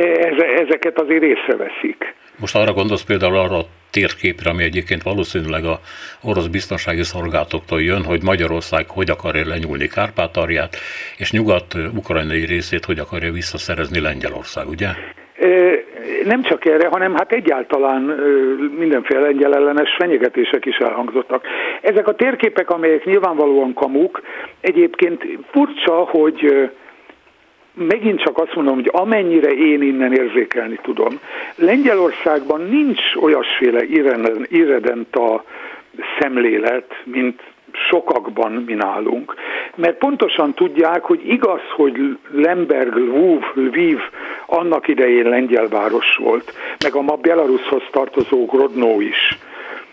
[0.65, 2.13] ezeket azért észreveszik.
[2.39, 5.79] Most arra gondolsz például arra a térképre, ami egyébként valószínűleg a
[6.23, 10.75] orosz biztonsági szolgálatoktól jön, hogy Magyarország hogy akarja lenyúlni Kárpátarját,
[11.17, 14.87] és nyugat-ukrajnai részét hogy akarja visszaszerezni Lengyelország, ugye?
[16.23, 18.01] Nem csak erre, hanem hát egyáltalán
[18.77, 21.47] mindenféle lengyel ellenes fenyegetések is elhangzottak.
[21.81, 24.21] Ezek a térképek, amelyek nyilvánvalóan kamuk,
[24.61, 26.69] egyébként furcsa, hogy
[27.73, 31.19] megint csak azt mondom, hogy amennyire én innen érzékelni tudom,
[31.55, 33.83] Lengyelországban nincs olyasféle
[34.49, 35.43] irredenta
[36.19, 37.41] szemlélet, mint
[37.89, 39.33] sokakban mi nálunk.
[39.75, 43.99] Mert pontosan tudják, hogy igaz, hogy Lemberg, Lviv, Lviv
[44.45, 46.53] annak idején lengyel város volt,
[46.83, 49.37] meg a ma Belarushoz tartozó Grodno is,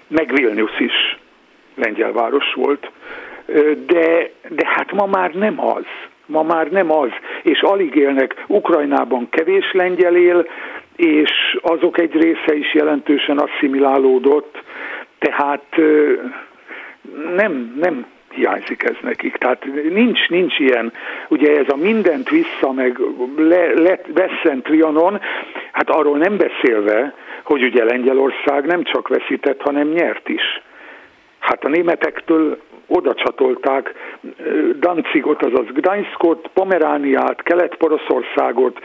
[0.09, 1.19] meg Vilnius is
[1.75, 2.91] lengyel város volt,
[3.87, 5.85] de, de hát ma már nem az.
[6.27, 7.11] Ma már nem az,
[7.43, 8.45] és alig élnek.
[8.47, 10.47] Ukrajnában kevés lengyel él,
[10.97, 14.63] és azok egy része is jelentősen asszimilálódott,
[15.19, 15.67] tehát
[17.37, 19.37] nem, nem hiányzik ez nekik.
[19.37, 20.93] Tehát nincs, nincs ilyen,
[21.29, 22.99] ugye ez a mindent vissza, meg
[23.37, 25.21] le, le, vesszen Trianon,
[25.73, 30.63] hát arról nem beszélve, hogy ugye Lengyelország nem csak veszített, hanem nyert is.
[31.39, 32.59] Hát a németektől
[32.95, 33.95] oda csatolták
[34.79, 38.79] Danzigot, azaz Gdańskot, Pomerániát, Kelet-Poroszországot,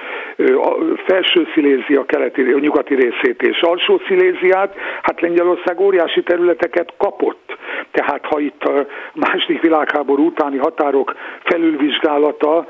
[1.06, 7.58] Felső Szilézia keleti, nyugati részét és Alsó Sziléziát, hát Lengyelország óriási területeket kapott.
[7.92, 12.68] Tehát ha itt a második világháború utáni határok felülvizsgálata,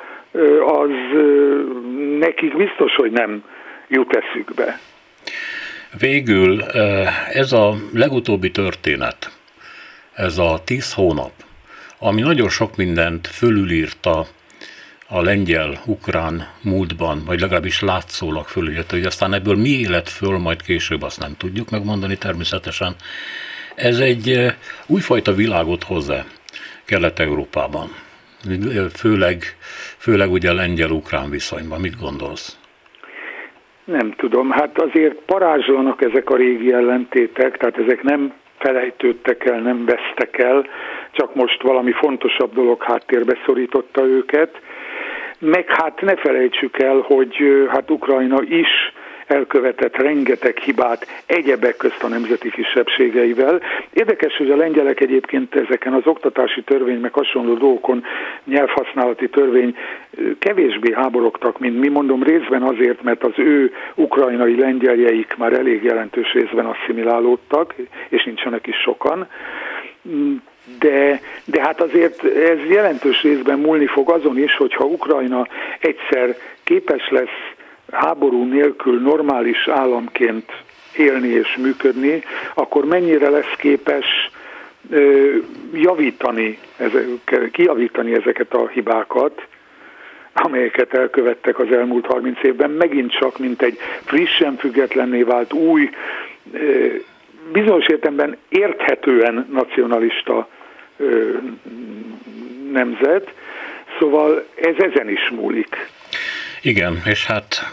[0.66, 0.90] az
[2.20, 3.44] nekik biztos, hogy nem
[3.88, 4.80] jut eszükbe.
[6.00, 6.62] Végül
[7.34, 9.37] ez a legutóbbi történet,
[10.18, 11.32] ez a tíz hónap,
[12.00, 14.26] ami nagyon sok mindent fölülírta
[15.10, 21.02] a lengyel-ukrán múltban, vagy legalábbis látszólag fölülírta, hogy aztán ebből mi élet föl, majd később
[21.02, 22.96] azt nem tudjuk megmondani természetesen.
[23.76, 24.54] Ez egy
[24.88, 26.26] újfajta világot hozzá
[26.86, 27.90] Kelet-Európában,
[28.94, 29.44] főleg,
[29.98, 31.80] főleg ugye a lengyel-ukrán viszonyban.
[31.80, 32.60] Mit gondolsz?
[33.84, 39.86] Nem tudom, hát azért parázslanak ezek a régi ellentétek, tehát ezek nem felejtődtek el, nem
[39.86, 40.66] vesztek el,
[41.12, 44.62] csak most valami fontosabb dolog háttérbe szorította őket.
[45.40, 47.38] Meg hát ne felejtsük el, hogy
[47.68, 48.94] hát Ukrajna is
[49.28, 53.62] elkövetett rengeteg hibát egyebek közt a nemzeti kisebbségeivel.
[53.94, 58.04] Érdekes, hogy a lengyelek egyébként ezeken az oktatási törvény, meg hasonló dolgokon,
[58.44, 59.78] nyelvhasználati törvény
[60.40, 66.34] kevésbé háborogtak, mint mi mondom részben azért, mert az ő ukrajnai lengyeljeik már elég jelentős
[66.34, 67.76] részben asszimilálódtak,
[68.10, 69.28] és nincsenek is sokan
[70.80, 75.48] de, de hát azért ez jelentős részben múlni fog azon is, hogyha Ukrajna
[75.80, 77.56] egyszer képes lesz
[77.92, 80.52] háború nélkül normális államként
[80.98, 82.24] élni és működni,
[82.54, 84.06] akkor mennyire lesz képes
[85.74, 86.60] javítani,
[87.52, 89.48] kijavítani ezeket a hibákat,
[90.34, 95.90] amelyeket elkövettek az elmúlt 30 évben, megint csak, mint egy frissen függetlenné vált új,
[97.52, 100.48] bizonyos értemben érthetően nacionalista
[102.72, 103.34] nemzet,
[104.00, 105.90] szóval ez ezen is múlik.
[106.62, 107.72] Igen, és hát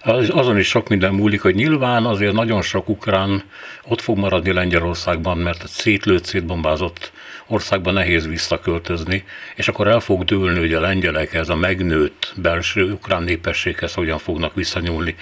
[0.00, 3.42] az, azon is sok minden múlik, hogy nyilván azért nagyon sok ukrán
[3.84, 7.12] ott fog maradni Lengyelországban, mert egy szétlőtt, szétbombázott
[7.46, 9.24] országban nehéz visszaköltözni,
[9.54, 14.18] és akkor el fog dőlni, hogy a lengyelek ez a megnőtt belső ukrán népességhez hogyan
[14.18, 15.14] fognak visszanyúlni.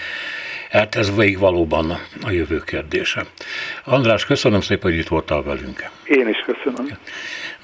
[0.71, 3.25] Hát ez végig valóban a jövő kérdése.
[3.85, 5.91] András, köszönöm szépen, hogy itt voltál velünk.
[6.05, 6.99] Én is köszönöm.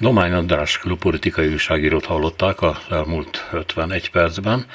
[0.01, 4.65] Domány András külpolitikai újságírót hallották az elmúlt 51 percben.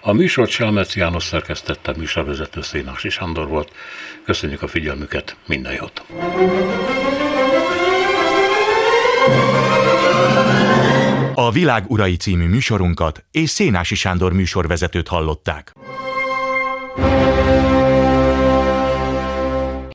[0.00, 3.72] A műsort Selmec János szerkesztette, műsorvezető Szénási Sándor volt.
[4.24, 6.04] Köszönjük a figyelmüket, minden jót!
[11.34, 15.72] A Világ Urai című műsorunkat és Szénási Sándor műsorvezetőt hallották.